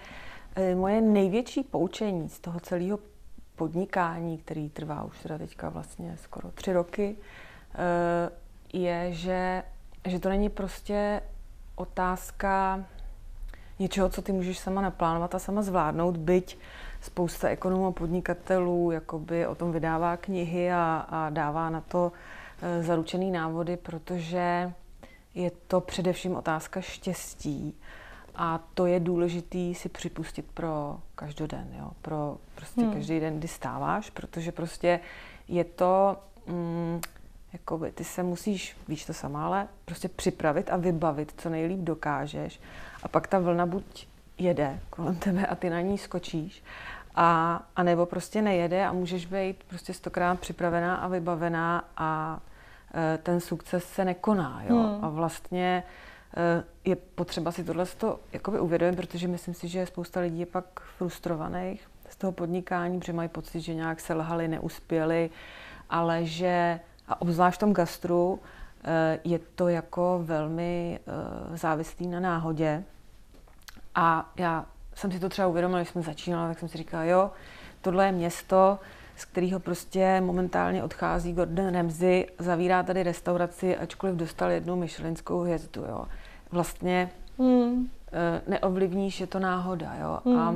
uh, 0.58 0.80
moje 0.80 1.02
největší 1.02 1.64
poučení 1.64 2.30
z 2.30 2.40
toho 2.40 2.60
celého 2.60 3.00
podnikání, 3.56 4.38
který 4.38 4.70
trvá 4.70 5.04
už 5.04 5.20
teda 5.20 5.38
teďka 5.38 5.70
vlastně 5.70 6.18
skoro 6.24 6.52
tři 6.52 6.74
roky, 6.74 7.16
uh, 7.16 8.82
je, 8.82 9.14
že, 9.14 9.64
že 10.06 10.20
to 10.20 10.30
není 10.30 10.50
prostě 10.50 11.22
otázka 11.76 12.86
něčeho, 13.80 14.10
co 14.10 14.22
ty 14.22 14.32
můžeš 14.32 14.60
sama 14.60 14.82
naplánovat 14.82 15.36
a 15.36 15.40
sama 15.40 15.62
zvládnout, 15.62 16.18
byť 16.18 16.58
spousta 17.02 17.50
ekonomů 17.50 17.88
a 17.88 17.92
podnikatelů 17.92 18.92
jakoby 18.92 19.48
o 19.48 19.56
tom 19.56 19.72
vydává 19.72 20.18
knihy 20.18 20.72
a, 20.72 21.06
a 21.10 21.30
dává 21.30 21.70
na 21.70 21.82
to 21.82 22.12
e, 22.62 22.84
zaručený 22.84 23.32
návody, 23.32 23.78
protože 23.78 24.74
je 25.36 25.52
to 25.68 25.82
především 25.82 26.36
otázka 26.36 26.82
štěstí 26.82 27.76
a 28.36 28.60
to 28.74 28.86
je 28.86 29.00
důležitý 29.00 29.76
si 29.76 29.90
připustit 29.90 30.46
pro 30.54 31.00
každoden, 31.16 31.68
jo? 31.80 31.92
pro 32.02 32.38
prostě 32.56 32.82
hmm. 32.82 32.94
každý 32.94 33.20
den, 33.20 33.40
kdy 33.40 33.48
stáváš, 33.48 34.10
protože 34.10 34.52
prostě 34.52 35.00
je 35.48 35.64
to... 35.64 36.18
Mm, 36.48 37.02
Jakoby 37.54 37.92
ty 37.92 38.04
se 38.04 38.24
musíš, 38.24 38.78
víš 38.88 39.06
to 39.06 39.14
sama, 39.14 39.46
ale 39.46 39.68
prostě 39.86 40.10
připravit 40.10 40.70
a 40.70 40.78
vybavit, 40.78 41.34
co 41.38 41.50
nejlíp 41.50 41.80
dokážeš. 41.80 42.60
A 43.04 43.08
pak 43.08 43.28
ta 43.28 43.40
vlna 43.40 43.66
buď 43.66 44.08
jede 44.38 44.80
kolem 44.90 45.16
tebe 45.16 45.48
a 45.48 45.56
ty 45.56 45.70
na 45.70 45.82
ní 45.82 45.98
skočíš, 45.98 46.64
a, 47.16 47.62
a 47.76 47.84
nebo 47.84 48.06
prostě 48.06 48.42
nejede 48.42 48.86
a 48.86 48.94
můžeš 48.94 49.26
být 49.26 49.64
prostě 49.68 49.94
stokrát 49.94 50.40
připravená 50.40 50.96
a 50.96 51.08
vybavená 51.08 51.86
a 51.98 52.40
ten 53.24 53.40
sukces 53.40 53.84
se 53.84 54.06
nekoná. 54.06 54.64
Jo? 54.70 54.76
Hmm. 54.76 55.06
A 55.06 55.10
vlastně 55.10 55.84
e, 56.38 56.64
je 56.90 56.96
potřeba 56.96 57.52
si 57.52 57.64
tohle 57.64 57.86
jakoby 58.34 58.60
uvědomit, 58.60 58.96
protože 58.96 59.28
myslím 59.28 59.54
si, 59.54 59.68
že 59.68 59.86
spousta 59.86 60.20
lidí 60.20 60.40
je 60.40 60.46
pak 60.46 60.80
frustrovaných 60.98 61.88
z 62.10 62.16
toho 62.16 62.32
podnikání, 62.32 63.00
protože 63.00 63.14
mají 63.14 63.30
pocit, 63.30 63.62
že 63.62 63.76
nějak 63.76 64.00
selhali, 64.00 64.48
neuspěli, 64.48 65.30
ale 65.90 66.26
že 66.26 66.80
a 67.08 67.22
obzvlášť 67.22 67.58
v 67.58 67.60
tom 67.60 67.74
gastru 67.74 68.40
eh, 68.84 69.20
je 69.24 69.40
to 69.40 69.68
jako 69.68 70.22
velmi 70.24 71.00
eh, 71.00 71.58
závislý 71.58 72.08
na 72.08 72.20
náhodě. 72.20 72.84
A 73.96 74.32
já 74.36 74.66
jsem 74.96 75.12
si 75.12 75.20
to 75.20 75.30
třeba 75.30 75.48
uvědomila, 75.48 75.80
když 75.80 75.90
jsme 75.90 76.02
začínali, 76.02 76.50
tak 76.50 76.60
jsem 76.60 76.70
si 76.70 76.78
říkala, 76.78 77.04
jo, 77.04 77.32
tohle 77.82 78.06
je 78.06 78.12
město, 78.12 78.80
z 79.16 79.26
kterého 79.26 79.60
prostě 79.60 80.22
momentálně 80.22 80.84
odchází 80.84 81.34
Gordon 81.34 81.74
Ramsay, 81.74 82.26
zavírá 82.40 82.84
tady 82.84 83.04
restauraci, 83.04 83.78
ačkoliv 83.78 84.16
dostal 84.16 84.50
jednu 84.50 84.76
myšlenskou 84.76 85.40
hvězdu, 85.40 85.82
jo. 85.82 86.06
Vlastně 86.52 87.10
hmm. 87.40 87.90
neovlivníš, 88.48 89.20
je 89.20 89.28
to 89.28 89.40
náhoda, 89.40 89.96
jo. 90.02 90.20
Hmm. 90.26 90.40
A, 90.40 90.56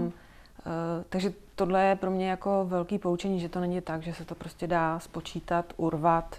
takže 1.09 1.33
tohle 1.55 1.85
je 1.85 1.95
pro 1.95 2.11
mě 2.11 2.29
jako 2.29 2.65
velký 2.67 2.99
poučení, 2.99 3.39
že 3.39 3.49
to 3.49 3.59
není 3.59 3.81
tak, 3.81 4.03
že 4.03 4.13
se 4.13 4.25
to 4.25 4.35
prostě 4.35 4.67
dá 4.67 4.99
spočítat, 4.99 5.73
urvat, 5.77 6.35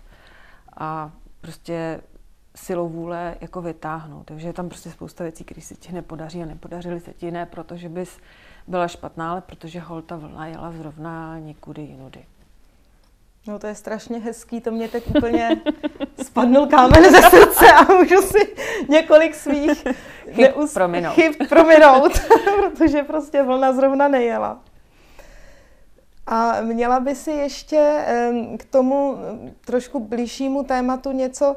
a 0.77 1.11
prostě 1.41 2.01
silou 2.55 2.89
vůle 2.89 3.37
jako 3.41 3.63
vytáhnout. 3.63 4.27
Takže 4.27 4.49
je 4.49 4.53
tam 4.53 4.69
prostě 4.69 4.91
spousta 4.91 5.25
věcí, 5.25 5.45
které 5.45 5.61
se 5.61 5.75
ti 5.75 5.93
nepodaří 5.93 6.43
a 6.43 6.47
nepodařily 6.47 7.01
se 7.01 7.13
ti 7.13 7.31
ne, 7.31 7.47
protože 7.47 7.89
bys 7.89 8.19
byla 8.69 8.89
špatná, 8.89 9.31
ale 9.31 9.41
protože 9.41 9.81
holta 9.81 10.17
vlna 10.17 10.47
jela 10.47 10.73
zrovna 10.73 11.39
někudy 11.39 11.83
jinudy. 11.83 12.25
No 13.47 13.59
to 13.59 13.67
je 13.67 13.75
strašně 13.75 14.19
hezký, 14.19 14.61
to 14.61 14.71
mě 14.71 14.89
teď 14.89 15.05
úplně 15.17 15.61
spadnul 16.23 16.67
kámen 16.67 17.11
ze 17.11 17.23
srdce 17.23 17.73
a 17.73 17.93
můžu 17.93 18.23
si 18.23 18.57
několik 18.89 19.35
svých 19.35 19.83
chyb, 20.31 20.49
neus- 20.57 20.75
prominout. 20.75 21.15
chyb 21.15 21.35
prominout, 21.49 22.13
protože 22.61 23.03
prostě 23.03 23.43
vlna 23.43 23.73
zrovna 23.73 24.09
nejela. 24.09 24.61
A 26.27 26.61
měla 26.61 27.01
by 27.01 27.15
si 27.15 27.31
ještě 27.31 28.05
k 28.59 28.65
tomu 28.65 29.19
trošku 29.65 30.01
blížšímu 30.01 30.63
tématu 30.65 31.13
něco. 31.13 31.57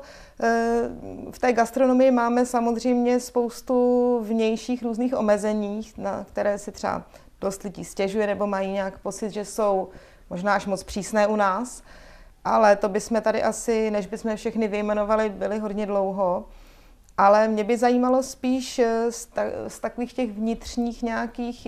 V 1.31 1.39
té 1.39 1.53
gastronomii 1.53 2.11
máme 2.11 2.45
samozřejmě 2.45 3.19
spoustu 3.19 4.19
vnějších 4.23 4.83
různých 4.83 5.17
omezení, 5.17 5.81
na 5.97 6.25
které 6.31 6.57
si 6.57 6.71
třeba 6.71 7.03
dost 7.41 7.63
lidí 7.63 7.85
stěžuje 7.85 8.27
nebo 8.27 8.47
mají 8.47 8.71
nějak 8.71 8.99
pocit, 8.99 9.29
že 9.29 9.45
jsou 9.45 9.89
možná 10.29 10.53
až 10.53 10.65
moc 10.65 10.83
přísné 10.83 11.27
u 11.27 11.35
nás. 11.35 11.83
Ale 12.45 12.75
to 12.75 12.89
bychom 12.89 13.21
tady 13.21 13.43
asi, 13.43 13.91
než 13.91 14.07
bychom 14.07 14.35
všechny 14.35 14.67
vyjmenovali, 14.67 15.29
byli 15.29 15.59
hodně 15.59 15.85
dlouho. 15.85 16.45
Ale 17.19 17.47
mě 17.47 17.63
by 17.63 17.77
zajímalo 17.77 18.23
spíš 18.23 18.79
eh, 18.79 19.11
z, 19.11 19.25
ta, 19.25 19.41
z 19.67 19.79
takových 19.79 20.13
těch 20.13 20.31
vnitřních 20.31 21.03
nějakých... 21.03 21.67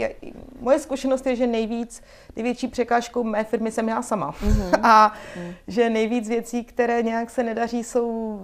Moje 0.60 0.80
zkušenost 0.80 1.28
je, 1.28 1.36
že 1.36 1.48
nejvíc, 1.48 2.02
největší 2.36 2.68
překážkou 2.68 3.24
mé 3.24 3.44
firmy 3.44 3.72
jsem 3.72 3.90
já 3.90 4.02
sama. 4.02 4.32
Mm-hmm. 4.32 4.80
A 4.84 5.14
mm. 5.36 5.54
že 5.68 5.90
nejvíc 5.90 6.30
věcí, 6.30 6.64
které 6.64 7.04
nějak 7.04 7.30
se 7.30 7.44
nedaří, 7.44 7.84
jsou 7.84 8.40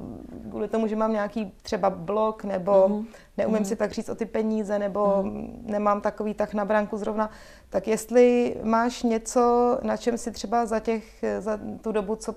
kvůli 0.49 0.67
tomu, 0.67 0.87
že 0.87 0.95
mám 0.95 1.11
nějaký 1.11 1.53
třeba 1.61 1.89
blok, 1.89 2.43
nebo 2.43 2.71
mm-hmm. 2.71 3.05
neumím 3.37 3.61
mm-hmm. 3.61 3.67
si 3.67 3.75
tak 3.75 3.91
říct 3.91 4.09
o 4.09 4.15
ty 4.15 4.25
peníze, 4.25 4.79
nebo 4.79 4.99
mm-hmm. 5.05 5.49
nemám 5.63 6.01
takový 6.01 6.33
tak 6.33 6.53
na 6.53 6.65
branku 6.65 6.97
zrovna. 6.97 7.29
Tak 7.69 7.87
jestli 7.87 8.55
máš 8.63 9.03
něco, 9.03 9.77
na 9.83 9.97
čem 9.97 10.17
si 10.17 10.31
třeba 10.31 10.65
za, 10.65 10.79
těch, 10.79 11.23
za 11.39 11.59
tu 11.81 11.91
dobu, 11.91 12.15
co 12.15 12.35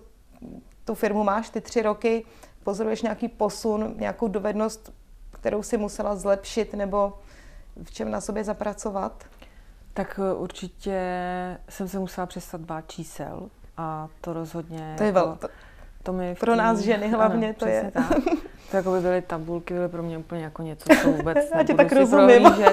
tu 0.84 0.94
firmu 0.94 1.24
máš, 1.24 1.50
ty 1.50 1.60
tři 1.60 1.82
roky, 1.82 2.24
pozoruješ 2.64 3.02
nějaký 3.02 3.28
posun, 3.28 3.94
nějakou 3.96 4.28
dovednost, 4.28 4.92
kterou 5.32 5.62
si 5.62 5.76
musela 5.76 6.16
zlepšit 6.16 6.74
nebo 6.74 7.18
v 7.82 7.90
čem 7.90 8.10
na 8.10 8.20
sobě 8.20 8.44
zapracovat? 8.44 9.24
Tak 9.94 10.20
eh, 10.22 10.34
určitě 10.34 11.00
jsem 11.68 11.88
se 11.88 11.98
musela 11.98 12.26
přestat 12.26 12.60
bát 12.60 12.90
čísel 12.90 13.48
a 13.76 14.08
to 14.20 14.32
rozhodně... 14.32 14.94
To 14.98 15.02
je 15.02 15.12
jako, 15.12 15.36
to, 15.40 15.48
to 16.02 16.12
mi 16.12 16.34
pro 16.34 16.56
nás 16.56 16.78
ženy 16.78 17.08
hlavně 17.12 17.46
ano, 17.46 17.56
to 17.58 17.68
je. 17.68 17.90
Tak. 17.94 18.06
To 18.70 18.76
jako 18.76 18.92
by 18.92 19.00
byly 19.00 19.22
tabulky, 19.22 19.74
byly 19.74 19.88
pro 19.88 20.02
mě 20.02 20.18
úplně 20.18 20.44
jako 20.44 20.62
něco, 20.62 20.88
co 21.02 21.12
vůbec 21.12 21.38
Já 21.54 21.62
tě 21.64 21.74
tak 21.74 21.92
rozumím. 21.92 22.42
Prohlížet. 22.42 22.72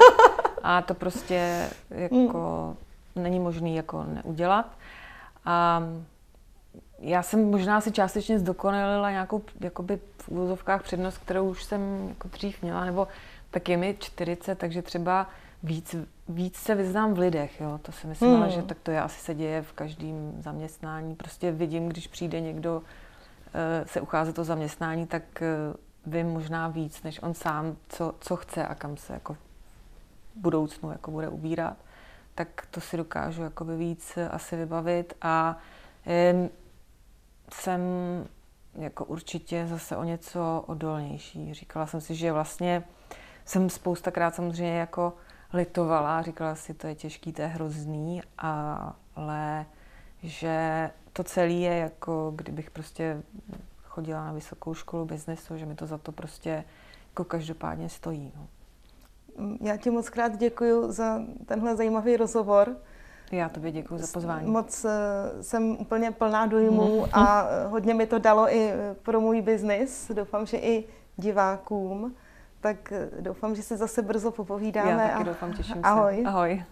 A 0.63 0.81
to 0.81 0.93
prostě 0.93 1.67
jako 1.89 2.75
mm. 3.15 3.23
není 3.23 3.39
možný 3.39 3.75
jako 3.75 4.03
neudělat. 4.03 4.71
A 5.45 5.83
já 6.99 7.23
jsem 7.23 7.51
možná 7.51 7.81
si 7.81 7.91
částečně 7.91 8.39
zdokonalila 8.39 9.11
nějakou 9.11 9.41
jakoby 9.59 9.99
v 10.17 10.29
úvozovkách 10.29 10.83
přednost, 10.83 11.17
kterou 11.17 11.49
už 11.49 11.63
jsem 11.63 12.09
jako 12.09 12.27
dřív 12.27 12.61
měla, 12.61 12.85
nebo 12.85 13.07
tak 13.51 13.69
je 13.69 13.77
mi 13.77 13.95
40, 13.99 14.57
takže 14.57 14.81
třeba 14.81 15.27
víc, 15.63 15.95
víc 16.29 16.55
se 16.55 16.75
vyznám 16.75 17.13
v 17.13 17.19
lidech, 17.19 17.61
jo. 17.61 17.79
To 17.81 17.91
si 17.91 18.07
myslím, 18.07 18.35
hmm. 18.35 18.49
že 18.49 18.61
tak 18.61 18.77
to 18.83 18.91
je, 18.91 19.01
asi 19.01 19.19
se 19.19 19.35
děje 19.35 19.61
v 19.61 19.73
každém 19.73 20.33
zaměstnání. 20.39 21.15
Prostě 21.15 21.51
vidím, 21.51 21.89
když 21.89 22.07
přijde 22.07 22.41
někdo 22.41 22.77
uh, 22.77 22.83
se 23.85 24.01
ucházet 24.01 24.39
o 24.39 24.43
zaměstnání, 24.43 25.07
tak 25.07 25.23
uh, 25.41 26.13
vím 26.13 26.27
možná 26.27 26.67
víc, 26.67 27.03
než 27.03 27.23
on 27.23 27.33
sám, 27.33 27.75
co, 27.89 28.13
co 28.19 28.35
chce 28.35 28.67
a 28.67 28.75
kam 28.75 28.97
se 28.97 29.13
jako 29.13 29.33
v 29.33 29.37
budoucnu 30.35 30.91
jako 30.91 31.11
bude 31.11 31.29
ubírat. 31.29 31.77
Tak 32.35 32.67
to 32.71 32.81
si 32.81 32.97
dokážu 32.97 33.43
jakoby 33.43 33.77
víc 33.77 34.17
asi 34.31 34.55
vybavit 34.55 35.13
a 35.21 35.57
um, 36.33 36.49
jsem 37.53 37.81
jako 38.75 39.05
určitě 39.05 39.67
zase 39.67 39.97
o 39.97 40.03
něco 40.03 40.63
odolnější. 40.67 41.53
Říkala 41.53 41.87
jsem 41.87 42.01
si, 42.01 42.15
že 42.15 42.31
vlastně 42.31 42.83
jsem 43.45 43.69
spoustakrát 43.69 44.35
samozřejmě 44.35 44.77
jako 44.77 45.13
litovala, 45.53 46.21
říkala 46.21 46.55
si, 46.55 46.73
to 46.73 46.87
je 46.87 46.95
těžký, 46.95 47.33
to 47.33 47.41
je 47.41 47.47
hrozný, 47.47 48.21
ale 49.15 49.65
že 50.23 50.89
to 51.13 51.23
celé 51.23 51.51
je 51.51 51.77
jako, 51.77 52.33
kdybych 52.35 52.71
prostě 52.71 53.23
chodila 53.83 54.25
na 54.25 54.31
vysokou 54.31 54.73
školu 54.73 55.05
biznesu, 55.05 55.57
že 55.57 55.65
mi 55.65 55.75
to 55.75 55.87
za 55.87 55.97
to 55.97 56.11
prostě 56.11 56.63
jako 57.09 57.23
každopádně 57.23 57.89
stojí. 57.89 58.31
No. 58.35 58.47
Já 59.61 59.77
ti 59.77 59.89
moc 59.89 60.09
krát 60.09 60.37
děkuji 60.37 60.91
za 60.91 61.19
tenhle 61.45 61.75
zajímavý 61.75 62.17
rozhovor. 62.17 62.77
Já 63.31 63.49
tobě 63.49 63.71
děkuji 63.71 63.97
za 63.97 64.07
pozvání. 64.13 64.51
Moc 64.51 64.85
uh, 64.85 64.91
jsem 65.41 65.71
úplně 65.71 66.11
plná 66.11 66.45
dojmů 66.45 66.99
mm. 66.99 67.09
a 67.13 67.43
uh, 67.43 67.71
hodně 67.71 67.93
mi 67.93 68.05
to 68.05 68.19
dalo 68.19 68.55
i 68.55 68.69
eh, 68.69 68.95
pro 69.03 69.21
můj 69.21 69.41
biznis. 69.41 70.11
Doufám, 70.15 70.45
že 70.45 70.57
i 70.57 70.83
divákům. 71.17 72.15
Tak 72.61 72.93
doufám, 73.19 73.55
že 73.55 73.63
se 73.63 73.77
zase 73.77 74.01
brzo 74.01 74.31
popovídáme. 74.31 74.91
Já 74.91 74.97
taky 74.97 75.21
a... 75.21 75.23
doufám, 75.23 75.53
těším 75.53 75.79
ahoj. 75.83 76.15
se. 76.15 76.29
Ahoj. 76.29 76.63